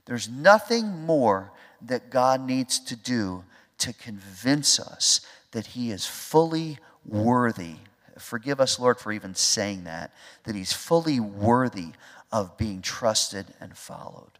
There's 0.06 0.30
nothing 0.30 1.06
more 1.06 1.52
that 1.82 2.10
God 2.10 2.42
needs 2.42 2.80
to 2.86 2.96
do 2.96 3.44
to 3.80 3.94
convince 3.94 4.80
us 4.80 5.22
that 5.52 5.68
He 5.68 5.92
is 5.92 6.06
fully 6.06 6.78
worthy 7.06 7.78
Forgive 8.22 8.60
us, 8.62 8.80
Lord, 8.80 9.00
for 9.00 9.12
even 9.12 9.36
saying 9.36 9.84
that, 9.86 10.14
that 10.44 10.56
He's 10.56 10.74
fully 10.74 11.20
worthy 11.20 11.90
of 12.32 12.58
being 12.58 12.82
trusted 12.82 13.48
and 13.60 13.76
followed. 13.76 14.40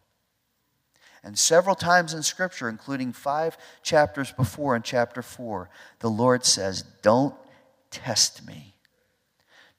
And 1.24 1.38
several 1.38 1.76
times 1.76 2.14
in 2.14 2.22
Scripture, 2.22 2.68
including 2.68 3.12
five 3.12 3.56
chapters 3.82 4.32
before 4.32 4.74
in 4.74 4.82
chapter 4.82 5.22
4, 5.22 5.70
the 6.00 6.10
Lord 6.10 6.44
says, 6.44 6.82
Don't 7.02 7.34
test 7.90 8.46
me. 8.46 8.74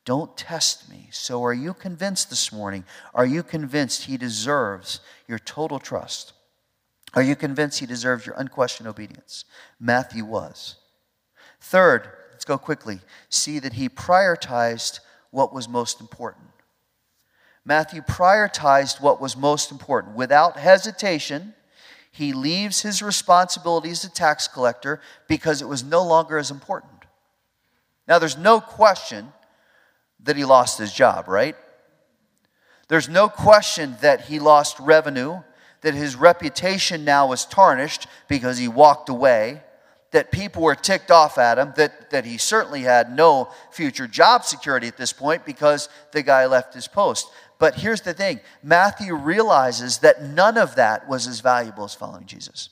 Don't 0.05 0.35
test 0.37 0.89
me. 0.89 1.09
So, 1.11 1.43
are 1.43 1.53
you 1.53 1.73
convinced 1.73 2.29
this 2.29 2.51
morning? 2.51 2.85
Are 3.13 3.25
you 3.25 3.43
convinced 3.43 4.03
He 4.03 4.15
deserves 4.15 5.01
your 5.27 5.39
total 5.39 5.79
trust? 5.79 6.33
Are 7.13 7.21
you 7.21 7.35
convinced 7.35 7.79
He 7.79 7.85
deserves 7.85 8.25
your 8.25 8.35
unquestioned 8.37 8.87
obedience? 8.87 9.43
Matthew 9.79 10.23
was. 10.23 10.75
Third, 11.59 12.09
Let's 12.43 12.49
go 12.49 12.57
quickly. 12.57 12.99
See 13.29 13.59
that 13.59 13.71
he 13.71 13.87
prioritized 13.87 14.99
what 15.31 15.53
was 15.53 15.69
most 15.69 16.01
important. 16.01 16.47
Matthew 17.65 18.01
prioritized 18.01 18.99
what 18.99 19.21
was 19.21 19.37
most 19.37 19.71
important. 19.71 20.15
Without 20.15 20.57
hesitation, 20.57 21.53
he 22.11 22.33
leaves 22.33 22.81
his 22.81 23.01
responsibility 23.01 23.89
as 23.89 24.03
a 24.03 24.09
tax 24.09 24.47
collector 24.47 24.99
because 25.27 25.61
it 25.61 25.67
was 25.67 25.83
no 25.83 26.03
longer 26.03 26.37
as 26.37 26.51
important. 26.51 26.91
Now, 28.07 28.19
there's 28.19 28.37
no 28.37 28.59
question 28.59 29.31
that 30.23 30.35
he 30.35 30.45
lost 30.45 30.77
his 30.77 30.93
job, 30.93 31.27
right? 31.27 31.55
There's 32.89 33.09
no 33.09 33.29
question 33.29 33.95
that 34.01 34.21
he 34.21 34.39
lost 34.39 34.79
revenue, 34.79 35.41
that 35.81 35.93
his 35.93 36.15
reputation 36.15 37.05
now 37.05 37.27
was 37.27 37.45
tarnished 37.45 38.07
because 38.27 38.57
he 38.57 38.67
walked 38.67 39.09
away 39.09 39.61
that 40.13 40.31
people 40.31 40.61
were 40.61 40.75
ticked 40.75 41.09
off 41.09 41.39
at 41.39 41.57
him, 41.57 41.73
that, 41.75 42.11
that 42.11 42.23
he 42.23 42.37
certainly 42.37 42.83
had 42.83 43.13
no 43.15 43.49
future 43.71 44.07
job 44.07 44.45
security 44.45 44.87
at 44.87 44.95
this 44.95 45.11
point 45.11 45.43
because 45.43 45.89
the 46.11 46.21
guy 46.21 46.45
left 46.45 46.73
his 46.75 46.87
post. 46.87 47.27
But 47.63 47.75
here's 47.75 48.01
the 48.01 48.13
thing 48.13 48.41
Matthew 48.61 49.15
realizes 49.15 49.99
that 49.99 50.21
none 50.21 50.57
of 50.57 50.75
that 50.75 51.07
was 51.07 51.27
as 51.27 51.39
valuable 51.39 51.85
as 51.85 51.95
following 51.95 52.25
Jesus, 52.25 52.67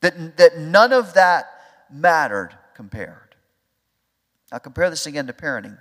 that, 0.00 0.38
that 0.38 0.56
none 0.56 0.94
of 0.94 1.12
that 1.12 1.44
mattered 1.92 2.56
compared. 2.72 3.34
Now, 4.50 4.56
compare 4.56 4.88
this 4.88 5.06
again 5.06 5.26
to 5.26 5.34
parenting. 5.34 5.76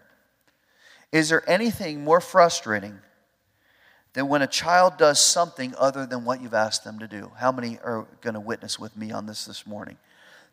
Is 1.13 1.29
there 1.29 1.49
anything 1.49 2.03
more 2.03 2.19
frustrating 2.19 2.99
than 4.11 4.27
when 4.27 4.41
a 4.41 4.47
child 4.47 4.97
does 4.97 5.17
something 5.17 5.73
other 5.77 6.05
than 6.05 6.25
what 6.25 6.41
you've 6.41 6.53
asked 6.53 6.83
them 6.83 6.99
to 6.99 7.07
do? 7.07 7.31
How 7.37 7.53
many 7.53 7.79
are 7.79 8.07
going 8.19 8.33
to 8.33 8.41
witness 8.41 8.77
with 8.77 8.97
me 8.97 9.13
on 9.13 9.25
this 9.25 9.45
this 9.45 9.65
morning? 9.65 9.95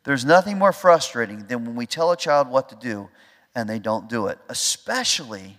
There's 0.04 0.24
nothing 0.24 0.60
more 0.60 0.72
frustrating 0.72 1.48
than 1.48 1.64
when 1.64 1.74
we 1.74 1.86
tell 1.86 2.12
a 2.12 2.16
child 2.16 2.46
what 2.46 2.68
to 2.68 2.76
do 2.76 3.08
and 3.52 3.68
they 3.68 3.80
don't 3.80 4.08
do 4.08 4.28
it, 4.28 4.38
especially 4.48 5.58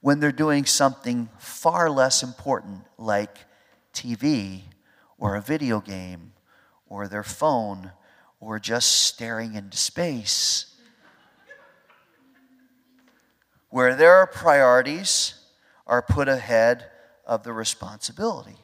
when 0.00 0.20
they're 0.20 0.32
doing 0.32 0.64
something 0.64 1.28
far 1.38 1.90
less 1.90 2.22
important 2.22 2.82
like 2.98 3.38
TV 3.92 4.62
or 5.18 5.34
a 5.34 5.40
video 5.40 5.80
game 5.80 6.32
or 6.86 7.08
their 7.08 7.22
phone 7.22 7.92
or 8.40 8.58
just 8.58 9.04
staring 9.04 9.54
into 9.54 9.76
space. 9.76 10.74
Where 13.70 13.94
their 13.94 14.26
priorities 14.26 15.34
are 15.86 16.02
put 16.02 16.28
ahead 16.28 16.86
of 17.26 17.42
the 17.42 17.52
responsibility. 17.52 18.56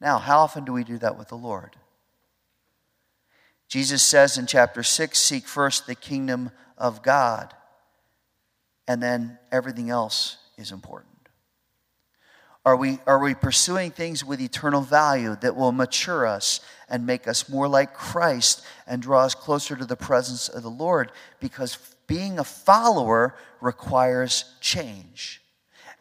Now, 0.00 0.18
how 0.18 0.40
often 0.40 0.64
do 0.64 0.72
we 0.72 0.84
do 0.84 0.98
that 0.98 1.18
with 1.18 1.28
the 1.28 1.36
Lord? 1.36 1.76
Jesus 3.68 4.02
says 4.02 4.38
in 4.38 4.46
chapter 4.46 4.82
6 4.82 5.18
Seek 5.18 5.46
first 5.46 5.86
the 5.86 5.94
kingdom 5.94 6.50
of 6.76 7.02
God, 7.02 7.54
and 8.88 9.02
then 9.02 9.38
everything 9.52 9.90
else 9.90 10.38
is 10.56 10.72
important. 10.72 11.06
Are 12.64 12.76
we, 12.76 12.98
are 13.06 13.18
we 13.18 13.34
pursuing 13.34 13.92
things 13.92 14.24
with 14.24 14.40
eternal 14.40 14.80
value 14.80 15.36
that 15.40 15.54
will 15.54 15.72
mature 15.72 16.26
us 16.26 16.60
and 16.88 17.06
make 17.06 17.28
us 17.28 17.48
more 17.48 17.68
like 17.68 17.94
Christ 17.94 18.64
and 18.86 19.00
draw 19.00 19.24
us 19.24 19.34
closer 19.34 19.76
to 19.76 19.84
the 19.84 19.96
presence 19.96 20.48
of 20.48 20.62
the 20.62 20.70
Lord? 20.70 21.12
Because 21.38 21.78
being 22.06 22.38
a 22.38 22.44
follower 22.44 23.34
requires 23.60 24.56
change. 24.60 25.42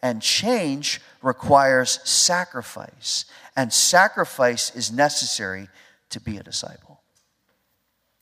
And 0.02 0.21
change 0.21 1.02
requires 1.21 2.00
sacrifice. 2.04 3.26
And 3.56 3.71
sacrifice 3.71 4.76
is 4.76 4.91
necessary 4.91 5.69
to 6.10 6.19
be 6.19 6.38
a 6.38 6.43
disciple. 6.43 7.02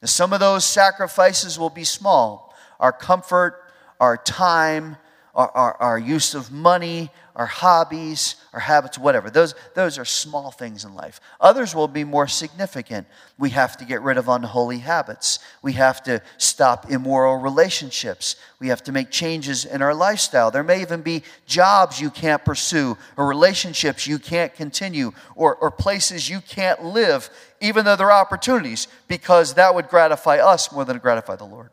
Now, 0.02 0.08
some 0.08 0.34
of 0.34 0.40
those 0.40 0.66
sacrifices 0.66 1.58
will 1.58 1.70
be 1.70 1.84
small 1.84 2.46
our 2.80 2.92
comfort, 2.92 3.65
our 4.00 4.18
time, 4.18 4.98
our, 5.36 5.50
our, 5.52 5.74
our 5.82 6.00
use 6.00 6.34
of 6.34 6.52
money, 6.52 7.12
our 7.36 7.46
hobbies, 7.46 8.36
our 8.54 8.62
habits, 8.62 8.98
whatever. 8.98 9.30
Those, 9.30 9.54
those 9.74 9.98
are 9.98 10.06
small 10.06 10.52
things 10.52 10.86
in 10.86 10.96
life. 10.96 11.20
Others 11.42 11.76
will 11.76 11.90
be 11.90 12.06
more 12.06 12.28
significant. 12.28 13.06
We 13.38 13.50
have 13.50 13.76
to 13.78 13.86
get 13.86 14.02
rid 14.02 14.18
of 14.18 14.30
unholy 14.30 14.78
habits. 14.78 15.40
We 15.62 15.74
have 15.74 16.02
to 16.04 16.22
stop 16.38 16.90
immoral 16.90 17.36
relationships. 17.36 18.38
We 18.60 18.70
have 18.70 18.82
to 18.84 18.94
make 18.94 19.12
changes 19.12 19.66
in 19.66 19.82
our 19.82 19.94
lifestyle. 19.94 20.50
There 20.50 20.64
may 20.64 20.82
even 20.82 21.02
be 21.02 21.24
jobs 21.46 22.00
you 22.00 22.10
can't 22.10 22.46
pursue, 22.46 22.98
or 23.18 23.28
relationships 23.28 24.08
you 24.08 24.18
can't 24.18 24.56
continue, 24.56 25.12
or, 25.36 25.56
or 25.58 25.70
places 25.70 26.30
you 26.30 26.40
can't 26.40 26.86
live, 26.86 27.30
even 27.60 27.84
though 27.84 27.98
there 27.98 28.12
are 28.12 28.22
opportunities, 28.22 28.88
because 29.10 29.56
that 29.56 29.76
would 29.76 29.90
gratify 29.90 30.38
us 30.38 30.72
more 30.72 30.86
than 30.86 30.98
gratify 31.00 31.36
the 31.36 31.44
Lord. 31.44 31.72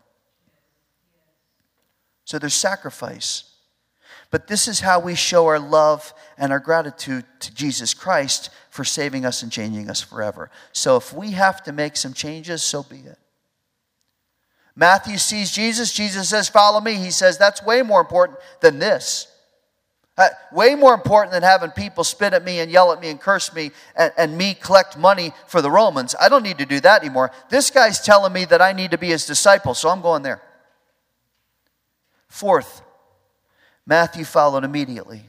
So 2.25 2.39
there's 2.39 2.55
sacrifice. 2.55 3.45
But 4.31 4.47
this 4.47 4.67
is 4.67 4.81
how 4.81 4.99
we 4.99 5.15
show 5.15 5.47
our 5.47 5.59
love 5.59 6.15
and 6.39 6.53
our 6.53 6.59
gratitude 6.59 7.25
to 7.41 7.55
Jesus 7.55 7.93
Christ 7.93 8.49
for 8.71 8.83
saving 8.83 9.27
us 9.27 9.43
and 9.43 9.53
changing 9.53 9.91
us 9.91 10.01
forever. 10.01 10.51
So 10.73 10.97
if 10.97 11.13
we 11.13 11.33
have 11.33 11.63
to 11.65 11.73
make 11.73 11.97
some 11.97 12.15
changes, 12.15 12.63
so 12.63 12.83
be 12.83 12.97
it. 12.97 13.19
Matthew 14.75 15.19
sees 15.19 15.51
Jesus. 15.51 15.93
Jesus 15.93 16.31
says, 16.31 16.49
Follow 16.49 16.81
me. 16.81 16.95
He 16.95 17.11
says, 17.11 17.37
That's 17.37 17.63
way 17.63 17.83
more 17.83 18.01
important 18.01 18.39
than 18.61 18.79
this. 18.79 19.29
Uh, 20.17 20.29
way 20.51 20.75
more 20.75 20.95
important 20.95 21.33
than 21.33 21.43
having 21.43 21.71
people 21.71 22.05
spit 22.05 22.35
at 22.35 22.45
me 22.45 22.61
and 22.61 22.71
yell 22.71 22.93
at 22.93 23.01
me 23.01 23.09
and 23.09 23.19
curse 23.21 23.55
me 23.55 23.71
and, 23.97 24.13
and 24.19 24.37
me 24.37 24.55
collect 24.55 24.97
money 24.99 25.33
for 25.47 25.63
the 25.63 25.71
Romans. 25.71 26.15
I 26.21 26.29
don't 26.29 26.43
need 26.43 26.59
to 26.59 26.67
do 26.67 26.81
that 26.81 27.03
anymore. 27.03 27.33
This 27.49 27.71
guy's 27.71 28.01
telling 28.01 28.33
me 28.33 28.45
that 28.47 28.61
I 28.61 28.73
need 28.73 28.91
to 28.91 28.99
be 28.99 29.09
his 29.09 29.27
disciple, 29.27 29.75
so 29.75 29.89
I'm 29.89 30.03
going 30.03 30.23
there. 30.23 30.43
Fourth, 32.33 32.81
Matthew 33.85 34.25
followed 34.25 34.65
immediately. 34.65 35.29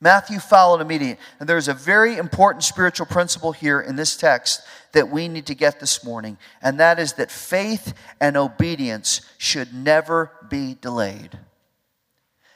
Matthew 0.00 0.38
followed 0.38 0.80
immediately. 0.80 1.20
And 1.40 1.48
there's 1.48 1.66
a 1.66 1.74
very 1.74 2.16
important 2.16 2.62
spiritual 2.62 3.06
principle 3.06 3.50
here 3.50 3.80
in 3.80 3.96
this 3.96 4.16
text 4.16 4.62
that 4.92 5.10
we 5.10 5.26
need 5.26 5.46
to 5.46 5.56
get 5.56 5.80
this 5.80 6.04
morning, 6.04 6.38
and 6.62 6.78
that 6.78 7.00
is 7.00 7.14
that 7.14 7.32
faith 7.32 7.92
and 8.20 8.36
obedience 8.36 9.20
should 9.36 9.74
never 9.74 10.30
be 10.48 10.76
delayed. 10.80 11.36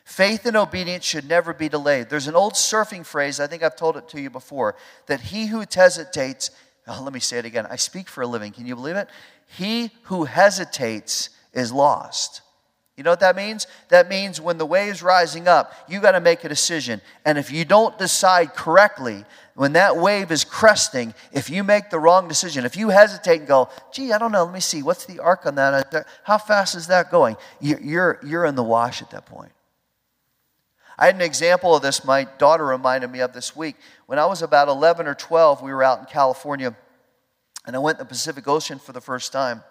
Faith 0.05 0.47
and 0.47 0.57
obedience 0.57 1.05
should 1.05 1.29
never 1.29 1.53
be 1.53 1.69
delayed. 1.69 2.09
There's 2.09 2.29
an 2.29 2.37
old 2.37 2.53
surfing 2.53 3.05
phrase, 3.05 3.41
I 3.41 3.49
think 3.49 3.65
I've 3.65 3.75
told 3.75 3.97
it 3.97 4.09
to 4.11 4.21
you 4.21 4.31
before, 4.31 4.77
that 5.07 5.21
he 5.21 5.49
who 5.49 5.65
hesitates, 5.69 6.53
oh, 6.87 7.01
let 7.03 7.13
me 7.13 7.21
say 7.21 7.39
it 7.39 7.45
again. 7.45 7.67
I 7.69 7.75
speak 7.75 8.09
for 8.09 8.23
a 8.23 8.29
living. 8.29 8.53
Can 8.53 8.65
you 8.65 8.77
believe 8.77 8.97
it? 8.97 9.09
He 9.59 9.91
who 10.05 10.25
hesitates 10.27 11.31
is 11.53 11.73
lost. 11.73 12.43
You 13.01 13.05
know 13.05 13.13
what 13.13 13.21
that 13.21 13.35
means? 13.35 13.67
That 13.89 14.11
means 14.11 14.43
when 14.43 14.59
the 14.59 14.67
wave's 14.67 15.03
rising 15.03 15.49
up, 15.49 15.73
you 15.89 16.01
got 16.01 16.13
to 16.13 16.21
make 16.21 16.45
a 16.45 16.51
decision. 16.51 17.01
And 17.25 17.39
if 17.39 17.51
you 17.51 17.65
don't 17.65 17.97
decide 17.97 18.53
correctly, 18.55 19.25
when 19.55 19.73
that 19.73 19.97
wave 19.97 20.31
is 20.31 20.45
cresting, 20.45 21.15
if 21.33 21.49
you 21.49 21.65
make 21.65 21.89
the 21.89 21.99
wrong 21.99 22.29
decision, 22.29 22.67
if 22.67 22.77
you 22.77 22.91
hesitate 22.91 23.39
and 23.39 23.49
go, 23.49 23.71
gee, 23.91 24.13
I 24.13 24.19
don't 24.19 24.33
know, 24.33 24.45
let 24.45 24.53
me 24.53 24.61
see, 24.61 24.83
what's 24.83 25.07
the 25.07 25.19
arc 25.19 25.47
on 25.47 25.55
that? 25.55 26.07
How 26.25 26.37
fast 26.37 26.75
is 26.75 26.89
that 26.89 27.11
going? 27.11 27.39
You're, 27.59 28.21
you're 28.23 28.45
in 28.45 28.55
the 28.55 28.63
wash 28.63 29.01
at 29.01 29.09
that 29.13 29.25
point. 29.25 29.53
I 30.99 31.07
had 31.07 31.15
an 31.15 31.23
example 31.23 31.75
of 31.75 31.81
this 31.81 32.05
my 32.05 32.25
daughter 32.37 32.67
reminded 32.67 33.11
me 33.11 33.21
of 33.21 33.33
this 33.33 33.57
week. 33.57 33.77
When 34.05 34.19
I 34.19 34.27
was 34.27 34.43
about 34.43 34.69
11 34.69 35.07
or 35.07 35.15
12, 35.15 35.63
we 35.63 35.73
were 35.73 35.83
out 35.83 36.01
in 36.01 36.05
California, 36.05 36.77
and 37.67 37.75
I 37.75 37.79
went 37.79 37.97
in 37.99 38.05
the 38.05 38.09
Pacific 38.11 38.47
Ocean 38.47 38.79
for 38.79 38.93
the 38.93 39.01
first 39.01 39.33
time. 39.33 39.63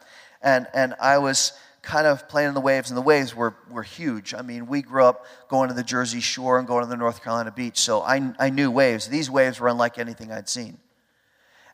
And, 0.42 0.66
and 0.74 0.96
I 1.00 1.20
was 1.20 1.54
kind 1.82 2.08
of 2.08 2.28
playing 2.28 2.50
in 2.50 2.54
the 2.54 2.62
waves, 2.62 2.90
and 2.90 2.98
the 2.98 3.02
waves 3.02 3.36
were, 3.36 3.56
were 3.70 3.84
huge. 3.84 4.34
I 4.34 4.42
mean, 4.42 4.68
we 4.68 4.82
grew 4.82 5.04
up 5.04 5.26
going 5.48 5.70
to 5.70 5.76
the 5.76 5.84
Jersey 5.84 6.20
Shore 6.20 6.60
and 6.60 6.68
going 6.68 6.84
to 6.84 6.90
the 6.90 6.98
North 6.98 7.24
Carolina 7.24 7.52
beach, 7.52 7.80
so 7.80 8.02
I, 8.02 8.34
I 8.38 8.50
knew 8.50 8.70
waves. 8.70 9.08
These 9.08 9.30
waves 9.30 9.60
were 9.60 9.68
unlike 9.68 9.98
anything 9.98 10.32
I'd 10.32 10.50
seen. 10.50 10.78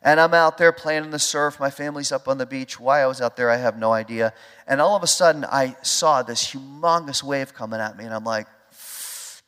And 0.02 0.20
I'm 0.20 0.34
out 0.34 0.58
there 0.58 0.72
playing 0.72 1.04
in 1.04 1.10
the 1.10 1.18
surf. 1.18 1.58
My 1.58 1.70
family's 1.70 2.12
up 2.12 2.28
on 2.28 2.38
the 2.38 2.46
beach. 2.46 2.78
Why 2.78 3.02
I 3.02 3.06
was 3.06 3.20
out 3.20 3.36
there, 3.36 3.50
I 3.50 3.56
have 3.56 3.76
no 3.78 3.92
idea. 3.92 4.32
And 4.66 4.80
all 4.80 4.94
of 4.94 5.02
a 5.02 5.08
sudden, 5.08 5.44
I 5.44 5.76
saw 5.82 6.22
this 6.22 6.52
humongous 6.52 7.22
wave 7.22 7.54
coming 7.54 7.80
at 7.80 7.96
me, 7.96 8.04
and 8.04 8.14
I'm 8.14 8.24
like, 8.24 8.46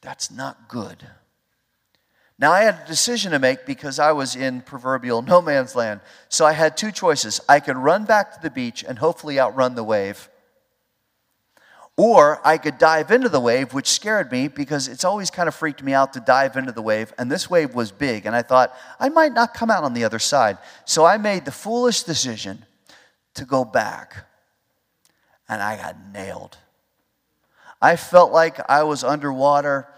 that's 0.01 0.31
not 0.31 0.69
good. 0.69 1.07
Now, 2.41 2.53
I 2.53 2.63
had 2.63 2.83
a 2.85 2.87
decision 2.87 3.33
to 3.33 3.41
make 3.41 3.67
because 3.67 3.99
I 3.99 4.13
was 4.13 4.37
in 4.37 4.61
proverbial 4.61 5.23
no 5.23 5.43
man's 5.43 5.75
land. 5.75 6.01
So 6.29 6.47
I 6.47 6.53
had 6.53 6.77
two 6.77 6.93
choices. 6.93 7.41
I 7.49 7.59
could 7.59 7.77
run 7.77 8.05
back 8.05 8.33
to 8.35 8.41
the 8.41 8.51
beach 8.51 8.85
and 8.87 8.99
hopefully 8.99 9.41
outrun 9.41 9.75
the 9.75 9.83
wave, 9.83 10.29
or 11.99 12.41
I 12.47 12.59
could 12.59 12.79
dive 12.79 13.11
into 13.11 13.29
the 13.29 13.41
wave, 13.41 13.75
which 13.75 13.89
scared 13.89 14.31
me 14.31 14.47
because 14.47 14.87
it's 14.87 15.05
always 15.05 15.33
kind 15.33 15.49
of 15.49 15.55
freaked 15.55 15.83
me 15.83 15.93
out 15.93 16.13
to 16.13 16.21
dive 16.21 16.57
into 16.57 16.71
the 16.71 16.81
wave. 16.81 17.13
And 17.19 17.29
this 17.29 17.51
wave 17.51 17.75
was 17.75 17.91
big, 17.91 18.25
and 18.25 18.37
I 18.37 18.43
thought 18.43 18.73
I 19.01 19.09
might 19.09 19.33
not 19.33 19.53
come 19.53 19.69
out 19.69 19.83
on 19.83 19.95
the 19.95 20.05
other 20.05 20.21
side. 20.21 20.59
So 20.85 21.05
I 21.05 21.19
made 21.19 21.45
the 21.45 21.51
foolish 21.51 22.05
decision 22.05 22.65
to 23.35 23.45
go 23.45 23.65
back, 23.65 24.27
and 25.49 25.61
I 25.61 25.77
got 25.77 25.97
nailed. 26.13 26.57
I 27.83 27.97
felt 27.97 28.31
like 28.31 28.61
I 28.71 28.85
was 28.85 29.03
underwater 29.03 29.89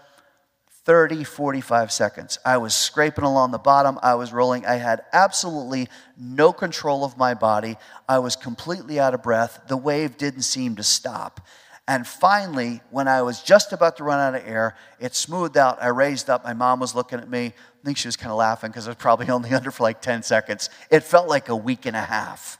30, 0.85 1.23
45 1.23 1.91
seconds. 1.91 2.39
I 2.43 2.57
was 2.57 2.73
scraping 2.73 3.25
along 3.25 3.51
the 3.51 3.59
bottom. 3.59 3.99
I 4.01 4.15
was 4.15 4.33
rolling. 4.33 4.65
I 4.65 4.77
had 4.77 5.03
absolutely 5.13 5.87
no 6.17 6.51
control 6.51 7.05
of 7.05 7.15
my 7.15 7.35
body. 7.35 7.77
I 8.09 8.17
was 8.17 8.35
completely 8.35 8.99
out 8.99 9.13
of 9.13 9.21
breath. 9.21 9.61
The 9.67 9.77
wave 9.77 10.17
didn't 10.17 10.41
seem 10.41 10.77
to 10.77 10.83
stop. 10.83 11.41
And 11.91 12.07
finally, 12.07 12.79
when 12.89 13.09
I 13.09 13.21
was 13.21 13.43
just 13.43 13.73
about 13.73 13.97
to 13.97 14.05
run 14.05 14.17
out 14.17 14.33
of 14.33 14.47
air, 14.47 14.77
it 15.01 15.13
smoothed 15.13 15.57
out. 15.57 15.83
I 15.83 15.87
raised 15.87 16.29
up. 16.29 16.45
My 16.45 16.53
mom 16.53 16.79
was 16.79 16.95
looking 16.95 17.19
at 17.19 17.29
me. 17.29 17.47
I 17.47 17.83
think 17.83 17.97
she 17.97 18.07
was 18.07 18.15
kind 18.15 18.31
of 18.31 18.37
laughing 18.37 18.71
because 18.71 18.87
I 18.87 18.91
was 18.91 18.95
probably 18.95 19.27
only 19.29 19.49
under 19.49 19.71
for 19.71 19.83
like 19.83 20.01
10 20.01 20.23
seconds. 20.23 20.69
It 20.89 21.03
felt 21.03 21.27
like 21.27 21.49
a 21.49 21.55
week 21.55 21.85
and 21.85 21.97
a 21.97 22.01
half. 22.01 22.57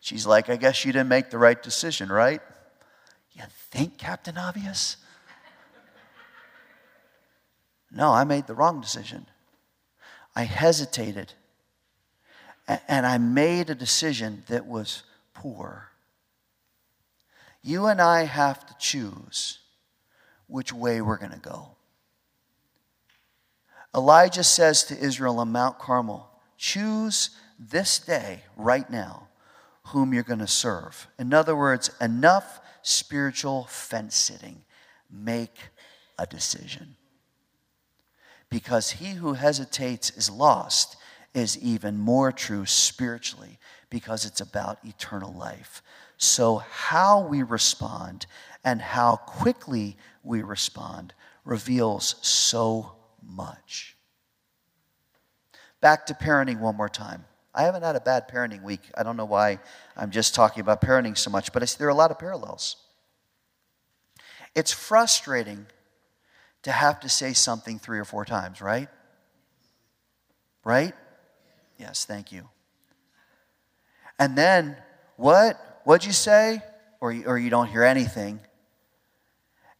She's 0.00 0.26
like, 0.26 0.50
I 0.50 0.56
guess 0.56 0.84
you 0.84 0.92
didn't 0.92 1.08
make 1.08 1.30
the 1.30 1.38
right 1.38 1.62
decision, 1.62 2.10
right? 2.10 2.42
You 3.32 3.44
think, 3.70 3.96
Captain 3.96 4.36
Obvious? 4.36 4.98
No, 7.90 8.12
I 8.12 8.24
made 8.24 8.46
the 8.46 8.54
wrong 8.54 8.82
decision. 8.82 9.24
I 10.36 10.42
hesitated. 10.42 11.32
And 12.86 13.06
I 13.06 13.16
made 13.16 13.70
a 13.70 13.74
decision 13.74 14.42
that 14.48 14.66
was 14.66 15.04
poor. 15.32 15.87
You 17.62 17.86
and 17.86 18.00
I 18.00 18.24
have 18.24 18.66
to 18.66 18.76
choose 18.78 19.58
which 20.46 20.72
way 20.72 21.00
we're 21.00 21.18
going 21.18 21.32
to 21.32 21.38
go. 21.38 21.76
Elijah 23.94 24.44
says 24.44 24.84
to 24.84 24.98
Israel 24.98 25.38
on 25.38 25.52
Mount 25.52 25.78
Carmel, 25.78 26.30
Choose 26.56 27.30
this 27.58 27.98
day, 27.98 28.42
right 28.56 28.88
now, 28.90 29.28
whom 29.86 30.12
you're 30.12 30.22
going 30.22 30.38
to 30.40 30.46
serve. 30.46 31.08
In 31.18 31.32
other 31.32 31.56
words, 31.56 31.90
enough 32.00 32.60
spiritual 32.82 33.64
fence 33.64 34.16
sitting. 34.16 34.62
Make 35.10 35.56
a 36.18 36.26
decision. 36.26 36.96
Because 38.50 38.92
he 38.92 39.14
who 39.14 39.34
hesitates 39.34 40.10
is 40.10 40.30
lost 40.30 40.96
is 41.34 41.58
even 41.58 41.98
more 41.98 42.32
true 42.32 42.66
spiritually 42.66 43.58
because 43.90 44.24
it's 44.24 44.40
about 44.40 44.78
eternal 44.84 45.32
life. 45.32 45.82
So, 46.18 46.56
how 46.56 47.20
we 47.20 47.44
respond 47.44 48.26
and 48.64 48.82
how 48.82 49.16
quickly 49.16 49.96
we 50.24 50.42
respond 50.42 51.14
reveals 51.44 52.16
so 52.22 52.92
much. 53.22 53.96
Back 55.80 56.06
to 56.06 56.14
parenting 56.14 56.58
one 56.58 56.76
more 56.76 56.88
time. 56.88 57.24
I 57.54 57.62
haven't 57.62 57.82
had 57.82 57.94
a 57.94 58.00
bad 58.00 58.28
parenting 58.28 58.62
week. 58.62 58.80
I 58.96 59.04
don't 59.04 59.16
know 59.16 59.24
why 59.24 59.60
I'm 59.96 60.10
just 60.10 60.34
talking 60.34 60.60
about 60.60 60.80
parenting 60.80 61.16
so 61.16 61.30
much, 61.30 61.52
but 61.52 61.62
there 61.78 61.86
are 61.86 61.90
a 61.90 61.94
lot 61.94 62.10
of 62.10 62.18
parallels. 62.18 62.76
It's 64.56 64.72
frustrating 64.72 65.66
to 66.62 66.72
have 66.72 66.98
to 67.00 67.08
say 67.08 67.32
something 67.32 67.78
three 67.78 67.98
or 67.98 68.04
four 68.04 68.24
times, 68.24 68.60
right? 68.60 68.88
Right? 70.64 70.94
Yes, 71.78 72.04
thank 72.04 72.32
you. 72.32 72.48
And 74.18 74.36
then, 74.36 74.76
what? 75.16 75.67
What'd 75.88 76.06
you 76.06 76.12
say? 76.12 76.60
Or, 77.00 77.16
or 77.24 77.38
you 77.38 77.48
don't 77.48 77.68
hear 77.68 77.82
anything. 77.82 78.40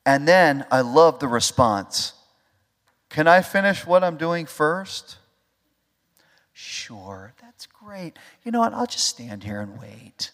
And 0.07 0.27
then 0.27 0.64
I 0.71 0.81
love 0.81 1.18
the 1.18 1.29
response 1.29 2.14
Can 3.11 3.29
I 3.29 3.42
finish 3.42 3.87
what 3.87 4.03
I'm 4.03 4.16
doing 4.16 4.47
first? 4.47 5.18
Sure, 6.55 7.35
that's 7.42 7.66
great. 7.66 8.18
You 8.42 8.53
know 8.53 8.61
what? 8.61 8.73
I'll 8.73 8.87
just 8.87 9.05
stand 9.05 9.44
here 9.44 9.61
and 9.61 9.79
wait. 9.79 10.31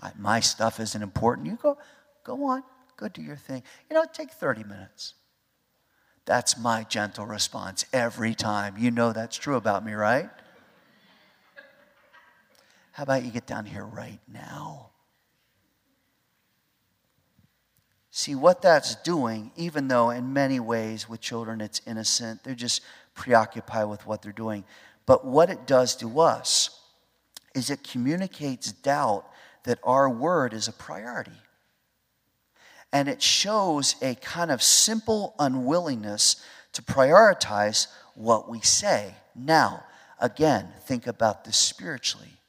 I, 0.00 0.12
my 0.16 0.38
stuff 0.38 0.78
isn't 0.78 1.02
important. 1.02 1.48
You 1.48 1.58
go, 1.60 1.76
go 2.22 2.44
on, 2.44 2.62
go 2.96 3.08
do 3.08 3.20
your 3.20 3.34
thing. 3.34 3.64
You 3.90 3.96
know, 3.96 4.04
take 4.12 4.30
30 4.30 4.62
minutes. 4.62 5.14
That's 6.24 6.56
my 6.56 6.84
gentle 6.84 7.26
response 7.26 7.84
every 7.92 8.36
time. 8.36 8.76
You 8.78 8.92
know 8.92 9.12
that's 9.12 9.36
true 9.36 9.56
about 9.56 9.84
me, 9.84 9.92
right? 9.92 10.30
How 12.92 13.02
about 13.02 13.24
you 13.24 13.32
get 13.32 13.48
down 13.48 13.66
here 13.66 13.84
right 13.84 14.20
now? 14.32 14.89
See, 18.10 18.34
what 18.34 18.60
that's 18.60 18.96
doing, 18.96 19.52
even 19.56 19.88
though 19.88 20.10
in 20.10 20.32
many 20.32 20.58
ways 20.58 21.08
with 21.08 21.20
children 21.20 21.60
it's 21.60 21.80
innocent, 21.86 22.42
they're 22.42 22.54
just 22.54 22.82
preoccupied 23.14 23.88
with 23.88 24.06
what 24.06 24.20
they're 24.22 24.32
doing. 24.32 24.64
But 25.06 25.24
what 25.24 25.48
it 25.48 25.66
does 25.66 25.94
to 25.96 26.20
us 26.20 26.80
is 27.54 27.70
it 27.70 27.84
communicates 27.84 28.72
doubt 28.72 29.26
that 29.64 29.78
our 29.84 30.08
word 30.10 30.52
is 30.52 30.66
a 30.66 30.72
priority. 30.72 31.30
And 32.92 33.08
it 33.08 33.22
shows 33.22 33.94
a 34.02 34.16
kind 34.16 34.50
of 34.50 34.62
simple 34.62 35.34
unwillingness 35.38 36.44
to 36.72 36.82
prioritize 36.82 37.86
what 38.14 38.48
we 38.48 38.60
say. 38.60 39.14
Now, 39.36 39.84
again, 40.20 40.68
think 40.84 41.06
about 41.06 41.44
this 41.44 41.56
spiritually 41.56 42.39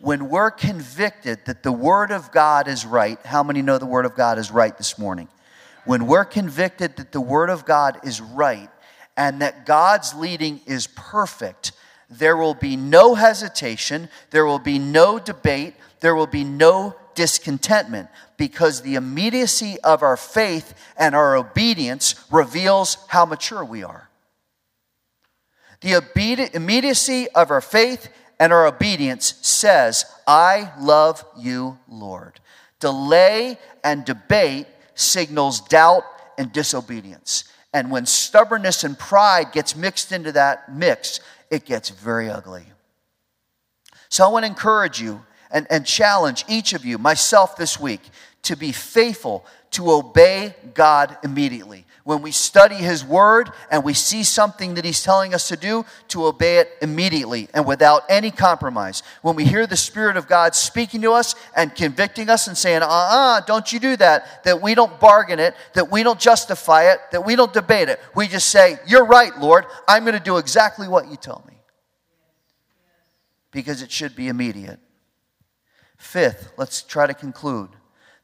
when 0.00 0.28
we're 0.30 0.50
convicted 0.50 1.44
that 1.44 1.62
the 1.62 1.72
Word 1.72 2.10
of 2.10 2.32
God 2.32 2.68
is 2.68 2.86
right, 2.86 3.18
how 3.24 3.42
many 3.42 3.62
know 3.62 3.78
the 3.78 3.86
Word 3.86 4.06
of 4.06 4.14
God 4.14 4.38
is 4.38 4.50
right 4.50 4.76
this 4.76 4.98
morning? 4.98 5.28
When 5.84 6.06
we're 6.06 6.24
convicted 6.24 6.96
that 6.96 7.12
the 7.12 7.20
Word 7.20 7.50
of 7.50 7.64
God 7.64 7.98
is 8.04 8.20
right 8.20 8.70
and 9.16 9.42
that 9.42 9.66
God's 9.66 10.14
leading 10.14 10.60
is 10.66 10.86
perfect, 10.86 11.72
there 12.08 12.36
will 12.36 12.54
be 12.54 12.76
no 12.76 13.14
hesitation, 13.14 14.08
there 14.30 14.46
will 14.46 14.58
be 14.58 14.78
no 14.78 15.18
debate, 15.18 15.74
there 16.00 16.14
will 16.14 16.26
be 16.26 16.44
no 16.44 16.96
discontentment 17.14 18.08
because 18.38 18.80
the 18.80 18.94
immediacy 18.94 19.76
of 19.84 20.02
our 20.02 20.16
faith 20.16 20.74
and 20.96 21.14
our 21.14 21.36
obedience 21.36 22.14
reveals 22.30 22.96
how 23.08 23.26
mature 23.26 23.64
we 23.64 23.84
are. 23.84 24.08
The 25.82 26.02
immediacy 26.54 27.28
of 27.34 27.50
our 27.50 27.60
faith 27.60 28.08
and 28.40 28.54
our 28.54 28.66
obedience 28.66 29.34
says, 29.42 30.06
I 30.26 30.72
love 30.80 31.22
you, 31.38 31.78
Lord. 31.86 32.40
Delay 32.80 33.58
and 33.84 34.04
debate 34.04 34.66
signals 34.94 35.60
doubt 35.60 36.04
and 36.38 36.50
disobedience. 36.50 37.44
And 37.74 37.90
when 37.90 38.06
stubbornness 38.06 38.82
and 38.82 38.98
pride 38.98 39.52
gets 39.52 39.76
mixed 39.76 40.10
into 40.10 40.32
that 40.32 40.74
mix, 40.74 41.20
it 41.50 41.66
gets 41.66 41.90
very 41.90 42.30
ugly. 42.30 42.64
So 44.08 44.24
I 44.24 44.28
want 44.28 44.44
to 44.44 44.50
encourage 44.50 45.00
you 45.00 45.22
and, 45.52 45.66
and 45.68 45.84
challenge 45.84 46.46
each 46.48 46.72
of 46.72 46.84
you, 46.84 46.96
myself 46.96 47.56
this 47.56 47.78
week, 47.78 48.00
to 48.42 48.56
be 48.56 48.72
faithful 48.72 49.44
to 49.72 49.92
obey 49.92 50.54
God 50.72 51.18
immediately 51.22 51.84
when 52.04 52.22
we 52.22 52.30
study 52.30 52.76
His 52.76 53.04
Word 53.04 53.50
and 53.70 53.84
we 53.84 53.94
see 53.94 54.22
something 54.24 54.74
that 54.74 54.84
He's 54.84 55.02
telling 55.02 55.34
us 55.34 55.48
to 55.48 55.56
do, 55.56 55.84
to 56.08 56.26
obey 56.26 56.58
it 56.58 56.70
immediately 56.80 57.48
and 57.54 57.66
without 57.66 58.02
any 58.08 58.30
compromise. 58.30 59.02
When 59.22 59.36
we 59.36 59.44
hear 59.44 59.66
the 59.66 59.76
Spirit 59.76 60.16
of 60.16 60.26
God 60.26 60.54
speaking 60.54 61.02
to 61.02 61.12
us 61.12 61.34
and 61.56 61.74
convicting 61.74 62.28
us 62.28 62.46
and 62.46 62.56
saying, 62.56 62.82
uh 62.82 62.86
uh-uh, 62.86 63.38
uh, 63.38 63.40
don't 63.42 63.72
you 63.72 63.78
do 63.78 63.96
that, 63.96 64.44
that 64.44 64.62
we 64.62 64.74
don't 64.74 64.98
bargain 64.98 65.38
it, 65.38 65.54
that 65.74 65.90
we 65.90 66.02
don't 66.02 66.18
justify 66.18 66.92
it, 66.92 66.98
that 67.12 67.24
we 67.24 67.36
don't 67.36 67.52
debate 67.52 67.88
it. 67.88 68.00
We 68.14 68.28
just 68.28 68.48
say, 68.48 68.78
You're 68.86 69.04
right, 69.06 69.36
Lord. 69.38 69.66
I'm 69.86 70.04
going 70.04 70.16
to 70.16 70.24
do 70.24 70.38
exactly 70.38 70.88
what 70.88 71.08
you 71.08 71.16
tell 71.16 71.44
me. 71.46 71.54
Because 73.50 73.82
it 73.82 73.90
should 73.90 74.14
be 74.14 74.28
immediate. 74.28 74.78
Fifth, 75.98 76.52
let's 76.56 76.82
try 76.82 77.06
to 77.06 77.14
conclude. 77.14 77.70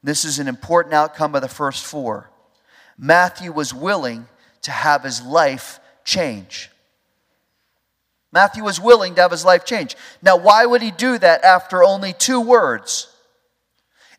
This 0.03 0.25
is 0.25 0.39
an 0.39 0.47
important 0.47 0.93
outcome 0.93 1.35
of 1.35 1.41
the 1.41 1.47
first 1.47 1.85
four. 1.85 2.31
Matthew 2.97 3.51
was 3.51 3.73
willing 3.73 4.27
to 4.63 4.71
have 4.71 5.03
his 5.03 5.21
life 5.21 5.79
change. 6.03 6.69
Matthew 8.31 8.63
was 8.63 8.79
willing 8.79 9.15
to 9.15 9.21
have 9.21 9.31
his 9.31 9.45
life 9.45 9.65
change. 9.65 9.95
Now, 10.21 10.37
why 10.37 10.65
would 10.65 10.81
he 10.81 10.91
do 10.91 11.17
that 11.17 11.43
after 11.43 11.83
only 11.83 12.13
two 12.13 12.41
words? 12.41 13.07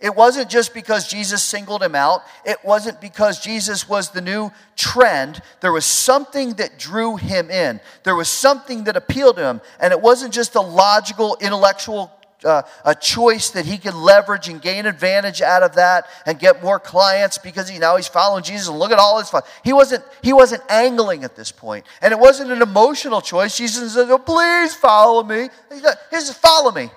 It 0.00 0.14
wasn't 0.14 0.48
just 0.48 0.74
because 0.74 1.08
Jesus 1.08 1.42
singled 1.42 1.82
him 1.82 1.96
out. 1.96 2.22
It 2.44 2.58
wasn't 2.64 3.00
because 3.00 3.40
Jesus 3.40 3.88
was 3.88 4.10
the 4.10 4.20
new 4.20 4.52
trend. 4.76 5.42
There 5.60 5.72
was 5.72 5.84
something 5.84 6.54
that 6.54 6.78
drew 6.78 7.16
him 7.16 7.50
in. 7.50 7.80
There 8.04 8.14
was 8.14 8.28
something 8.28 8.84
that 8.84 8.96
appealed 8.96 9.36
to 9.36 9.44
him. 9.44 9.60
And 9.80 9.92
it 9.92 10.00
wasn't 10.00 10.32
just 10.32 10.54
a 10.54 10.60
logical, 10.60 11.36
intellectual 11.40 12.12
uh, 12.44 12.62
a 12.84 12.94
choice 12.94 13.50
that 13.50 13.66
he 13.66 13.78
could 13.78 13.94
leverage 13.94 14.48
and 14.48 14.62
gain 14.62 14.86
advantage 14.86 15.42
out 15.42 15.62
of 15.62 15.74
that 15.74 16.06
and 16.24 16.38
get 16.38 16.62
more 16.62 16.78
clients 16.78 17.38
because 17.38 17.68
he 17.68 17.78
now 17.78 17.96
he's 17.96 18.08
following 18.08 18.44
Jesus 18.44 18.68
and 18.68 18.78
look 18.78 18.92
at 18.92 18.98
all 18.98 19.18
his 19.18 19.28
fun. 19.28 19.42
He 19.64 19.72
wasn't 19.72 20.04
he 20.22 20.32
wasn't 20.32 20.62
angling 20.68 21.24
at 21.24 21.34
this 21.34 21.50
point, 21.50 21.84
and 22.00 22.12
it 22.12 22.18
wasn't 22.18 22.52
an 22.52 22.62
emotional 22.62 23.20
choice. 23.20 23.56
Jesus 23.56 23.94
said, 23.94 24.10
"Oh, 24.10 24.18
please 24.18 24.74
follow 24.74 25.22
me." 25.22 25.48
He 25.70 25.80
said, 25.80 26.36
"Follow 26.36 26.70
me. 26.70 26.90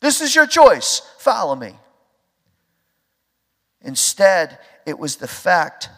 This 0.00 0.20
is 0.20 0.34
your 0.34 0.46
choice. 0.46 1.02
Follow 1.18 1.54
me." 1.54 1.74
Instead, 3.82 4.58
it 4.86 4.98
was 4.98 5.16
the 5.16 5.28
fact 5.28 5.90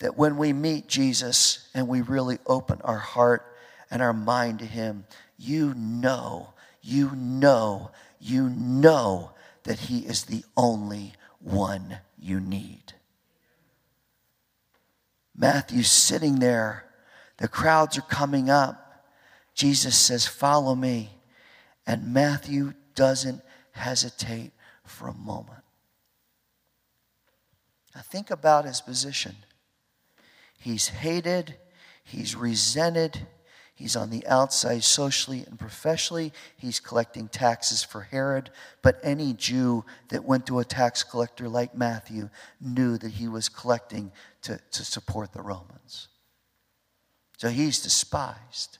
that 0.00 0.16
when 0.16 0.36
we 0.36 0.52
meet 0.52 0.86
Jesus 0.86 1.68
and 1.74 1.88
we 1.88 2.00
really 2.00 2.38
open 2.46 2.80
our 2.82 2.98
heart 2.98 3.46
and 3.90 4.02
our 4.02 4.12
mind 4.12 4.58
to 4.58 4.66
Him, 4.66 5.04
you 5.38 5.72
know 5.74 6.52
you 6.82 7.10
know, 7.14 7.90
you 8.18 8.48
know 8.48 9.32
that 9.64 9.80
He 9.80 10.00
is 10.00 10.24
the 10.24 10.44
only 10.56 11.14
one 11.40 11.98
you 12.18 12.40
need. 12.40 12.94
Matthew's 15.36 15.90
sitting 15.90 16.38
there. 16.38 16.84
The 17.38 17.48
crowds 17.48 17.96
are 17.96 18.02
coming 18.02 18.50
up. 18.50 19.06
Jesus 19.54 19.98
says, 19.98 20.26
Follow 20.26 20.74
me. 20.74 21.10
And 21.86 22.12
Matthew 22.12 22.74
doesn't 22.94 23.40
hesitate 23.72 24.52
for 24.84 25.08
a 25.08 25.14
moment. 25.14 25.62
Now, 27.94 28.02
think 28.02 28.30
about 28.30 28.66
his 28.66 28.80
position. 28.80 29.34
He's 30.58 30.88
hated, 30.88 31.56
he's 32.04 32.36
resented, 32.36 33.26
He's 33.80 33.96
on 33.96 34.10
the 34.10 34.26
outside 34.26 34.84
socially 34.84 35.42
and 35.48 35.58
professionally. 35.58 36.34
He's 36.54 36.80
collecting 36.80 37.28
taxes 37.28 37.82
for 37.82 38.02
Herod. 38.02 38.50
But 38.82 39.00
any 39.02 39.32
Jew 39.32 39.86
that 40.10 40.26
went 40.26 40.46
to 40.48 40.58
a 40.58 40.66
tax 40.66 41.02
collector 41.02 41.48
like 41.48 41.74
Matthew 41.74 42.28
knew 42.60 42.98
that 42.98 43.12
he 43.12 43.26
was 43.26 43.48
collecting 43.48 44.12
to, 44.42 44.60
to 44.72 44.84
support 44.84 45.32
the 45.32 45.40
Romans. 45.40 46.08
So 47.38 47.48
he's 47.48 47.82
despised. 47.82 48.76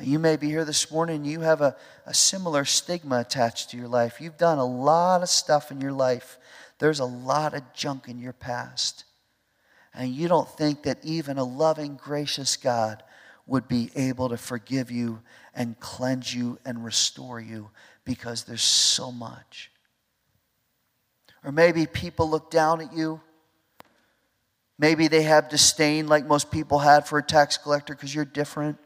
You 0.00 0.18
may 0.18 0.36
be 0.36 0.48
here 0.48 0.64
this 0.64 0.90
morning 0.90 1.26
you 1.26 1.40
have 1.40 1.60
a, 1.60 1.76
a 2.06 2.14
similar 2.14 2.64
stigma 2.64 3.20
attached 3.20 3.68
to 3.70 3.76
your 3.76 3.86
life. 3.86 4.18
You've 4.18 4.38
done 4.38 4.56
a 4.56 4.64
lot 4.64 5.20
of 5.20 5.28
stuff 5.28 5.70
in 5.70 5.82
your 5.82 5.92
life, 5.92 6.38
there's 6.78 7.00
a 7.00 7.04
lot 7.04 7.52
of 7.52 7.74
junk 7.74 8.08
in 8.08 8.18
your 8.18 8.32
past 8.32 9.04
and 9.94 10.12
you 10.12 10.28
don't 10.28 10.48
think 10.48 10.82
that 10.82 10.98
even 11.02 11.38
a 11.38 11.44
loving, 11.44 11.96
gracious 11.96 12.56
God 12.56 13.02
would 13.46 13.68
be 13.68 13.90
able 13.94 14.30
to 14.30 14.36
forgive 14.36 14.90
you 14.90 15.20
and 15.54 15.78
cleanse 15.78 16.34
you 16.34 16.58
and 16.64 16.84
restore 16.84 17.40
you 17.40 17.70
because 18.04 18.44
there's 18.44 18.62
so 18.62 19.12
much. 19.12 19.70
Or 21.44 21.52
maybe 21.52 21.86
people 21.86 22.28
look 22.28 22.50
down 22.50 22.80
at 22.80 22.92
you. 22.92 23.20
Maybe 24.78 25.08
they 25.08 25.22
have 25.22 25.48
disdain, 25.48 26.08
like 26.08 26.26
most 26.26 26.50
people 26.50 26.80
had 26.80 27.06
for 27.06 27.18
a 27.18 27.22
tax 27.22 27.56
collector, 27.56 27.94
because 27.94 28.14
you're 28.14 28.24
different. 28.24 28.78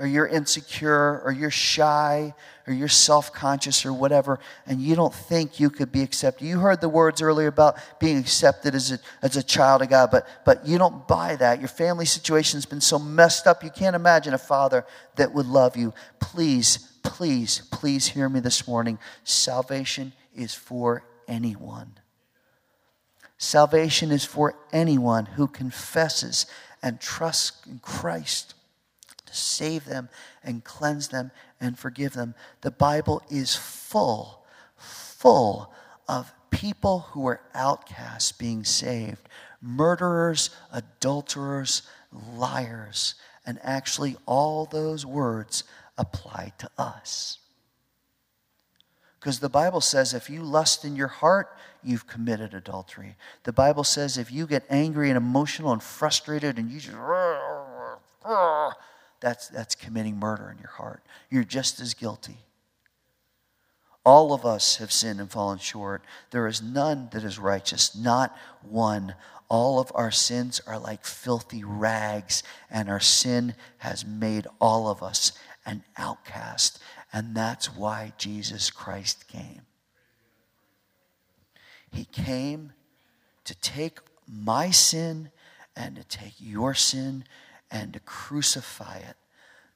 Or 0.00 0.06
you're 0.06 0.26
insecure 0.26 1.20
or 1.24 1.30
you're 1.30 1.50
shy 1.50 2.34
or 2.66 2.72
you're 2.72 2.88
self 2.88 3.32
conscious 3.34 3.84
or 3.84 3.92
whatever, 3.92 4.40
and 4.66 4.80
you 4.80 4.96
don't 4.96 5.12
think 5.12 5.60
you 5.60 5.68
could 5.68 5.92
be 5.92 6.02
accepted. 6.02 6.46
You 6.46 6.58
heard 6.58 6.80
the 6.80 6.88
words 6.88 7.20
earlier 7.20 7.48
about 7.48 7.76
being 8.00 8.16
accepted 8.16 8.74
as 8.74 8.92
a, 8.92 8.98
as 9.20 9.36
a 9.36 9.42
child 9.42 9.82
of 9.82 9.90
God, 9.90 10.10
but, 10.10 10.26
but 10.46 10.66
you 10.66 10.78
don't 10.78 11.06
buy 11.06 11.36
that. 11.36 11.58
Your 11.58 11.68
family 11.68 12.06
situation's 12.06 12.64
been 12.64 12.80
so 12.80 12.98
messed 12.98 13.46
up, 13.46 13.62
you 13.62 13.70
can't 13.70 13.94
imagine 13.94 14.32
a 14.32 14.38
father 14.38 14.86
that 15.16 15.34
would 15.34 15.46
love 15.46 15.76
you. 15.76 15.92
Please, 16.18 16.78
please, 17.02 17.60
please 17.70 18.08
hear 18.08 18.28
me 18.28 18.40
this 18.40 18.66
morning. 18.66 18.98
Salvation 19.22 20.14
is 20.34 20.54
for 20.54 21.04
anyone. 21.28 21.92
Salvation 23.36 24.10
is 24.10 24.24
for 24.24 24.54
anyone 24.72 25.26
who 25.26 25.46
confesses 25.46 26.46
and 26.82 26.98
trusts 27.00 27.66
in 27.66 27.80
Christ 27.80 28.54
to 29.30 29.36
save 29.36 29.84
them 29.84 30.08
and 30.42 30.64
cleanse 30.64 31.08
them 31.08 31.30
and 31.60 31.78
forgive 31.78 32.12
them. 32.12 32.34
The 32.60 32.70
Bible 32.70 33.22
is 33.30 33.54
full, 33.54 34.44
full 34.76 35.72
of 36.08 36.32
people 36.50 37.00
who 37.10 37.26
are 37.26 37.40
outcasts 37.54 38.32
being 38.32 38.64
saved 38.64 39.28
murderers, 39.62 40.50
adulterers, 40.72 41.82
liars. 42.12 43.14
And 43.46 43.58
actually, 43.62 44.16
all 44.26 44.64
those 44.64 45.04
words 45.04 45.64
apply 45.98 46.52
to 46.58 46.70
us. 46.78 47.38
Because 49.18 49.40
the 49.40 49.50
Bible 49.50 49.82
says 49.82 50.14
if 50.14 50.30
you 50.30 50.42
lust 50.42 50.84
in 50.84 50.96
your 50.96 51.08
heart, 51.08 51.54
you've 51.82 52.06
committed 52.06 52.54
adultery. 52.54 53.16
The 53.44 53.52
Bible 53.52 53.84
says 53.84 54.16
if 54.16 54.32
you 54.32 54.46
get 54.46 54.64
angry 54.70 55.10
and 55.10 55.16
emotional 55.16 55.72
and 55.72 55.82
frustrated 55.82 56.58
and 56.58 56.70
you 56.70 56.80
just 56.80 56.96
that's, 59.20 59.48
that's 59.48 59.74
committing 59.74 60.18
murder 60.18 60.50
in 60.50 60.58
your 60.58 60.70
heart. 60.70 61.02
You're 61.30 61.44
just 61.44 61.80
as 61.80 61.94
guilty. 61.94 62.38
All 64.04 64.32
of 64.32 64.46
us 64.46 64.76
have 64.76 64.90
sinned 64.90 65.20
and 65.20 65.30
fallen 65.30 65.58
short. 65.58 66.02
There 66.30 66.46
is 66.46 66.62
none 66.62 67.10
that 67.12 67.22
is 67.22 67.38
righteous, 67.38 67.94
not 67.94 68.34
one. 68.62 69.14
All 69.48 69.78
of 69.78 69.92
our 69.94 70.10
sins 70.10 70.60
are 70.66 70.78
like 70.78 71.04
filthy 71.04 71.62
rags, 71.64 72.42
and 72.70 72.88
our 72.88 73.00
sin 73.00 73.54
has 73.78 74.06
made 74.06 74.46
all 74.58 74.88
of 74.88 75.02
us 75.02 75.32
an 75.66 75.84
outcast. 75.98 76.78
And 77.12 77.34
that's 77.34 77.74
why 77.76 78.14
Jesus 78.16 78.70
Christ 78.70 79.28
came. 79.28 79.62
He 81.92 82.04
came 82.06 82.72
to 83.44 83.54
take 83.56 83.98
my 84.26 84.70
sin 84.70 85.30
and 85.76 85.96
to 85.96 86.04
take 86.04 86.34
your 86.38 86.72
sin 86.72 87.24
and 87.70 87.92
to 87.92 88.00
crucify 88.00 88.98
it 88.98 89.16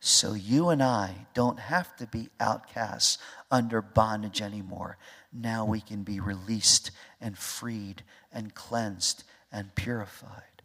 so 0.06 0.34
you 0.34 0.68
and 0.68 0.82
I 0.82 1.26
don't 1.32 1.58
have 1.58 1.96
to 1.96 2.06
be 2.06 2.28
outcasts 2.38 3.16
under 3.50 3.80
bondage 3.80 4.42
anymore. 4.42 4.98
Now 5.32 5.64
we 5.64 5.80
can 5.80 6.02
be 6.02 6.20
released 6.20 6.90
and 7.22 7.38
freed 7.38 8.02
and 8.30 8.54
cleansed 8.54 9.24
and 9.50 9.74
purified. 9.74 10.62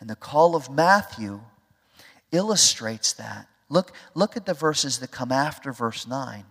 And 0.00 0.08
the 0.08 0.16
call 0.16 0.56
of 0.56 0.70
Matthew 0.70 1.42
illustrates 2.32 3.12
that. 3.12 3.46
Look, 3.68 3.92
look 4.14 4.38
at 4.38 4.46
the 4.46 4.54
verses 4.54 5.00
that 5.00 5.10
come 5.10 5.30
after 5.30 5.70
verse 5.70 6.06
9. 6.06 6.44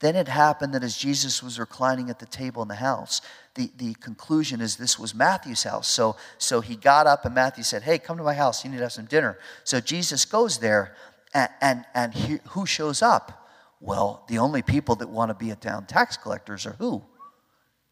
Then 0.00 0.14
it 0.14 0.28
happened 0.28 0.74
that 0.74 0.84
as 0.84 0.96
Jesus 0.96 1.42
was 1.42 1.58
reclining 1.58 2.10
at 2.10 2.18
the 2.18 2.26
table 2.26 2.60
in 2.60 2.68
the 2.68 2.74
house, 2.74 3.22
the, 3.54 3.70
the 3.78 3.94
conclusion 3.94 4.60
is 4.60 4.76
this 4.76 4.98
was 4.98 5.14
Matthew's 5.14 5.62
house. 5.62 5.88
So, 5.88 6.16
so 6.36 6.60
he 6.60 6.76
got 6.76 7.06
up 7.06 7.24
and 7.24 7.34
Matthew 7.34 7.64
said, 7.64 7.82
Hey, 7.82 7.98
come 7.98 8.18
to 8.18 8.22
my 8.22 8.34
house. 8.34 8.62
You 8.62 8.70
need 8.70 8.76
to 8.78 8.82
have 8.82 8.92
some 8.92 9.06
dinner. 9.06 9.38
So 9.64 9.80
Jesus 9.80 10.26
goes 10.26 10.58
there, 10.58 10.94
and, 11.32 11.48
and, 11.62 11.84
and 11.94 12.12
he, 12.12 12.38
who 12.50 12.66
shows 12.66 13.00
up? 13.00 13.48
Well, 13.80 14.24
the 14.28 14.38
only 14.38 14.62
people 14.62 14.96
that 14.96 15.08
want 15.08 15.30
to 15.30 15.34
be 15.34 15.50
at 15.50 15.60
town 15.60 15.86
tax 15.86 16.16
collectors 16.16 16.66
are 16.66 16.76
who? 16.78 17.02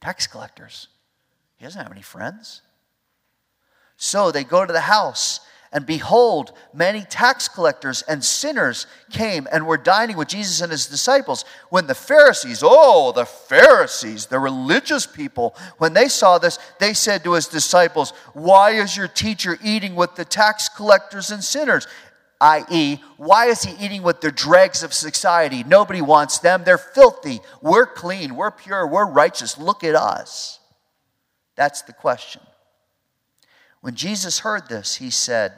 Tax 0.01 0.27
collectors. 0.27 0.89
He 1.57 1.65
doesn't 1.65 1.81
have 1.81 1.93
any 1.93 2.03
friends. 2.03 2.61
So 3.97 4.31
they 4.31 4.45
go 4.45 4.67
to 4.67 4.73
the 4.73 4.81
house 4.81 5.41
and 5.75 5.85
behold, 5.85 6.53
many 6.73 7.01
tax 7.01 7.49
collectors 7.49 8.03
and 8.03 8.25
sinners 8.25 8.87
came 9.11 9.49
and 9.51 9.67
were 9.67 9.77
dining 9.77 10.17
with 10.17 10.29
Jesus 10.29 10.61
and 10.61 10.71
his 10.71 10.87
disciples. 10.87 11.45
When 11.69 11.89
the 11.89 11.97
Pharisees, 11.97 12.63
oh, 12.65 13.11
the 13.11 13.27
Pharisees, 13.27 14.27
the 14.27 14.39
religious 14.39 15.05
people, 15.05 15.57
when 15.79 15.93
they 15.93 16.07
saw 16.07 16.39
this, 16.39 16.61
they 16.79 16.95
said 16.95 17.25
to 17.25 17.33
his 17.33 17.49
disciples, 17.49 18.13
Why 18.35 18.71
is 18.71 18.97
your 18.97 19.09
teacher 19.09 19.59
eating 19.65 19.97
with 19.97 20.15
the 20.15 20.25
tax 20.25 20.69
collectors 20.69 21.33
and 21.33 21.43
sinners? 21.43 21.89
i.e., 22.41 23.01
why 23.17 23.47
is 23.47 23.63
he 23.63 23.85
eating 23.85 24.03
with 24.03 24.21
the 24.21 24.31
dregs 24.31 24.85
of 24.85 24.93
society? 24.93 25.65
Nobody 25.65 26.03
wants 26.03 26.39
them. 26.39 26.63
They're 26.65 26.79
filthy. 26.79 27.41
We're 27.63 27.87
clean. 27.87 28.37
We're 28.37 28.51
pure. 28.53 28.87
We're 28.87 29.07
righteous. 29.07 29.59
Look 29.59 29.83
at 29.83 29.95
us. 29.95 30.61
That's 31.57 31.83
the 31.83 31.93
question. 31.93 32.43
When 33.81 33.95
Jesus 33.95 34.41
heard 34.41 34.69
this, 34.69 34.97
he 34.97 35.11
said, 35.11 35.53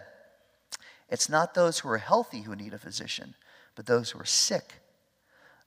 it's 1.08 1.28
not 1.28 1.54
those 1.54 1.78
who 1.78 1.88
are 1.88 1.98
healthy 1.98 2.42
who 2.42 2.56
need 2.56 2.74
a 2.74 2.78
physician, 2.78 3.34
but 3.74 3.86
those 3.86 4.10
who 4.10 4.20
are 4.20 4.24
sick. 4.24 4.74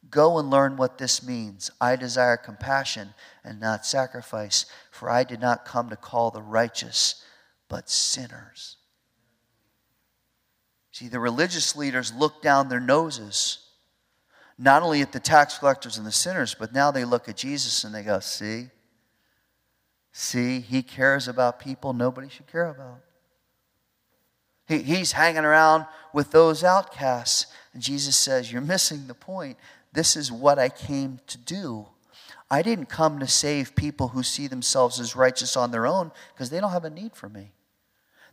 Go 0.09 0.37
and 0.37 0.49
learn 0.49 0.77
what 0.77 0.97
this 0.97 1.25
means. 1.25 1.69
I 1.79 1.95
desire 1.95 2.37
compassion 2.37 3.13
and 3.43 3.59
not 3.59 3.85
sacrifice, 3.85 4.65
for 4.91 5.09
I 5.09 5.23
did 5.23 5.41
not 5.41 5.65
come 5.65 5.89
to 5.89 5.95
call 5.95 6.31
the 6.31 6.41
righteous, 6.41 7.23
but 7.67 7.89
sinners. 7.89 8.77
See, 10.91 11.07
the 11.07 11.19
religious 11.19 11.75
leaders 11.75 12.13
look 12.13 12.41
down 12.41 12.67
their 12.67 12.79
noses, 12.79 13.59
not 14.57 14.83
only 14.83 15.01
at 15.01 15.11
the 15.11 15.19
tax 15.19 15.57
collectors 15.57 15.97
and 15.97 16.05
the 16.05 16.11
sinners, 16.11 16.55
but 16.57 16.73
now 16.73 16.91
they 16.91 17.05
look 17.05 17.29
at 17.29 17.37
Jesus 17.37 17.83
and 17.83 17.93
they 17.93 18.03
go, 18.03 18.19
See, 18.19 18.67
see, 20.11 20.59
he 20.59 20.81
cares 20.81 21.27
about 21.27 21.59
people 21.59 21.93
nobody 21.93 22.27
should 22.27 22.47
care 22.47 22.69
about. 22.69 23.01
He, 24.69 24.83
he's 24.83 25.11
hanging 25.11 25.43
around 25.43 25.85
with 26.13 26.31
those 26.31 26.63
outcasts. 26.63 27.47
And 27.73 27.83
Jesus 27.83 28.15
says, 28.15 28.51
You're 28.51 28.61
missing 28.61 29.07
the 29.07 29.13
point. 29.13 29.57
This 29.91 30.15
is 30.15 30.31
what 30.31 30.59
I 30.59 30.69
came 30.69 31.19
to 31.27 31.37
do. 31.37 31.87
I 32.51 32.61
didn't 32.61 32.85
come 32.85 33.19
to 33.19 33.27
save 33.27 33.75
people 33.75 34.09
who 34.09 34.23
see 34.23 34.47
themselves 34.47 34.99
as 34.99 35.15
righteous 35.15 35.57
on 35.57 35.71
their 35.71 35.85
own 35.85 36.11
because 36.33 36.49
they 36.49 36.59
don't 36.59 36.71
have 36.71 36.85
a 36.85 36.89
need 36.89 37.15
for 37.15 37.27
me. 37.27 37.51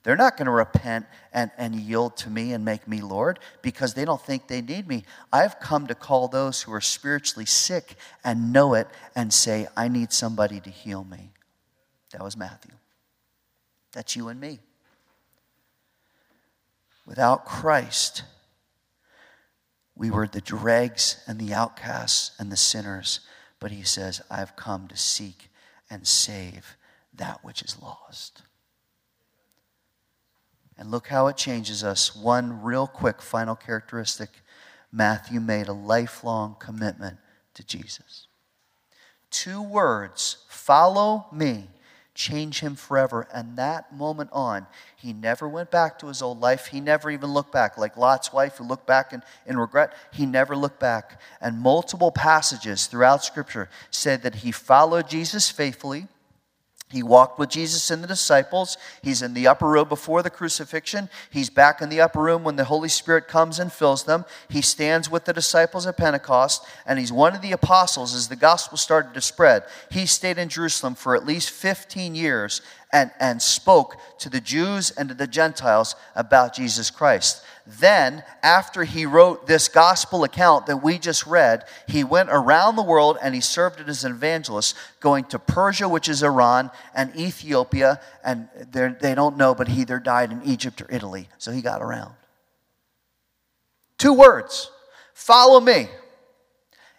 They're 0.02 0.16
not 0.16 0.36
going 0.36 0.46
to 0.46 0.52
repent 0.52 1.06
and, 1.32 1.50
and 1.58 1.74
yield 1.74 2.16
to 2.18 2.30
me 2.30 2.52
and 2.52 2.64
make 2.64 2.86
me 2.86 3.00
Lord 3.00 3.40
because 3.60 3.94
they 3.94 4.04
don't 4.04 4.20
think 4.20 4.46
they 4.46 4.62
need 4.62 4.86
me. 4.86 5.04
I've 5.32 5.58
come 5.58 5.88
to 5.88 5.94
call 5.94 6.28
those 6.28 6.62
who 6.62 6.72
are 6.72 6.80
spiritually 6.80 7.46
sick 7.46 7.96
and 8.22 8.52
know 8.52 8.74
it 8.74 8.86
and 9.16 9.32
say, 9.32 9.66
I 9.76 9.88
need 9.88 10.12
somebody 10.12 10.60
to 10.60 10.70
heal 10.70 11.02
me. 11.02 11.32
That 12.12 12.22
was 12.22 12.36
Matthew. 12.36 12.72
That's 13.92 14.14
you 14.14 14.28
and 14.28 14.40
me. 14.40 14.60
Without 17.06 17.46
Christ, 17.46 18.24
we 19.94 20.10
were 20.10 20.26
the 20.26 20.40
dregs 20.40 21.22
and 21.26 21.38
the 21.38 21.54
outcasts 21.54 22.32
and 22.38 22.50
the 22.50 22.56
sinners. 22.56 23.20
But 23.60 23.70
he 23.70 23.84
says, 23.84 24.20
I've 24.30 24.56
come 24.56 24.88
to 24.88 24.96
seek 24.96 25.48
and 25.88 26.06
save 26.06 26.76
that 27.14 27.44
which 27.44 27.62
is 27.62 27.80
lost. 27.80 28.42
And 30.76 30.90
look 30.90 31.06
how 31.06 31.28
it 31.28 31.38
changes 31.38 31.82
us. 31.82 32.14
One 32.14 32.62
real 32.62 32.86
quick 32.86 33.22
final 33.22 33.56
characteristic 33.56 34.28
Matthew 34.92 35.40
made 35.40 35.68
a 35.68 35.72
lifelong 35.72 36.56
commitment 36.58 37.18
to 37.54 37.64
Jesus. 37.64 38.26
Two 39.30 39.62
words 39.62 40.38
follow 40.48 41.26
me 41.32 41.68
change 42.16 42.60
him 42.60 42.74
forever. 42.74 43.28
And 43.32 43.56
that 43.56 43.94
moment 43.94 44.30
on, 44.32 44.66
he 44.96 45.12
never 45.12 45.46
went 45.48 45.70
back 45.70 45.98
to 46.00 46.08
his 46.08 46.22
old 46.22 46.40
life. 46.40 46.66
He 46.66 46.80
never 46.80 47.10
even 47.10 47.32
looked 47.32 47.52
back. 47.52 47.78
Like 47.78 47.96
Lot's 47.96 48.32
wife 48.32 48.56
who 48.56 48.64
looked 48.64 48.86
back 48.86 49.12
in, 49.12 49.22
in 49.46 49.58
regret, 49.58 49.92
he 50.12 50.26
never 50.26 50.56
looked 50.56 50.80
back. 50.80 51.20
And 51.40 51.60
multiple 51.60 52.10
passages 52.10 52.86
throughout 52.86 53.22
Scripture 53.22 53.68
said 53.90 54.22
that 54.22 54.36
he 54.36 54.50
followed 54.50 55.08
Jesus 55.08 55.50
faithfully. 55.50 56.08
He 56.88 57.02
walked 57.02 57.38
with 57.38 57.50
Jesus 57.50 57.90
and 57.90 58.02
the 58.02 58.06
disciples. 58.06 58.76
He's 59.02 59.20
in 59.20 59.34
the 59.34 59.48
upper 59.48 59.66
room 59.66 59.88
before 59.88 60.22
the 60.22 60.30
crucifixion. 60.30 61.08
He's 61.30 61.50
back 61.50 61.82
in 61.82 61.88
the 61.88 62.00
upper 62.00 62.20
room 62.20 62.44
when 62.44 62.54
the 62.54 62.64
Holy 62.64 62.88
Spirit 62.88 63.26
comes 63.26 63.58
and 63.58 63.72
fills 63.72 64.04
them. 64.04 64.24
He 64.48 64.62
stands 64.62 65.10
with 65.10 65.24
the 65.24 65.32
disciples 65.32 65.84
at 65.86 65.96
Pentecost, 65.96 66.64
and 66.86 67.00
he's 67.00 67.10
one 67.10 67.34
of 67.34 67.42
the 67.42 67.50
apostles 67.50 68.14
as 68.14 68.28
the 68.28 68.36
gospel 68.36 68.78
started 68.78 69.14
to 69.14 69.20
spread. 69.20 69.64
He 69.90 70.06
stayed 70.06 70.38
in 70.38 70.48
Jerusalem 70.48 70.94
for 70.94 71.16
at 71.16 71.26
least 71.26 71.50
15 71.50 72.14
years 72.14 72.62
and, 72.92 73.10
and 73.18 73.42
spoke 73.42 73.96
to 74.18 74.28
the 74.28 74.40
Jews 74.40 74.90
and 74.90 75.08
to 75.08 75.14
the 75.14 75.26
Gentiles 75.26 75.96
about 76.14 76.54
Jesus 76.54 76.90
Christ. 76.90 77.42
Then, 77.66 78.22
after 78.44 78.84
he 78.84 79.06
wrote 79.06 79.48
this 79.48 79.66
gospel 79.66 80.22
account 80.22 80.66
that 80.66 80.84
we 80.84 80.98
just 80.98 81.26
read, 81.26 81.64
he 81.88 82.04
went 82.04 82.28
around 82.30 82.76
the 82.76 82.82
world 82.82 83.18
and 83.20 83.34
he 83.34 83.40
served 83.40 83.80
as 83.88 84.04
an 84.04 84.12
evangelist, 84.12 84.76
going 85.00 85.24
to 85.26 85.38
Persia, 85.38 85.88
which 85.88 86.08
is 86.08 86.22
Iran, 86.22 86.70
and 86.94 87.14
Ethiopia, 87.16 88.00
and 88.22 88.48
they 88.70 89.14
don't 89.14 89.36
know, 89.36 89.54
but 89.54 89.66
he 89.66 89.80
either 89.80 89.98
died 89.98 90.30
in 90.30 90.42
Egypt 90.44 90.80
or 90.80 90.86
Italy. 90.90 91.28
So 91.38 91.50
he 91.50 91.60
got 91.60 91.82
around. 91.82 92.14
Two 93.98 94.12
words 94.12 94.70
follow 95.12 95.58
me. 95.58 95.88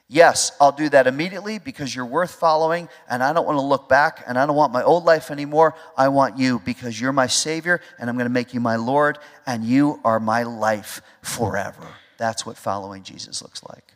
Yes, 0.10 0.54
I'll 0.62 0.72
do 0.72 0.88
that 0.90 1.06
immediately 1.06 1.60
because 1.60 1.94
you're 1.94 2.06
worth 2.06 2.32
following, 2.32 2.88
and 3.10 3.22
I 3.22 3.34
don't 3.34 3.46
want 3.46 3.58
to 3.58 3.62
look 3.62 3.90
back, 3.90 4.24
and 4.26 4.40
I 4.40 4.46
don't 4.46 4.56
want 4.56 4.72
my 4.72 4.82
old 4.82 5.04
life 5.04 5.32
anymore. 5.32 5.76
I 5.98 6.08
want 6.08 6.38
you 6.38 6.60
because 6.64 7.00
you're 7.00 7.12
my 7.12 7.28
Savior, 7.28 7.82
and 8.00 8.10
I'm 8.10 8.16
going 8.16 8.26
to 8.28 8.34
make 8.34 8.54
you 8.54 8.62
my 8.62 8.78
Lord, 8.78 9.20
and 9.46 9.66
you 9.66 10.00
are 10.06 10.22
my 10.22 10.44
life 10.44 11.02
forever. 11.22 11.86
That's 12.18 12.46
what 12.46 12.58
following 12.58 13.04
Jesus 13.04 13.42
looks 13.42 13.62
like. 13.64 13.96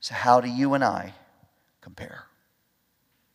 So, 0.00 0.14
how 0.14 0.42
do 0.42 0.48
you 0.48 0.74
and 0.74 0.84
I 0.84 1.14
compare? 1.80 2.27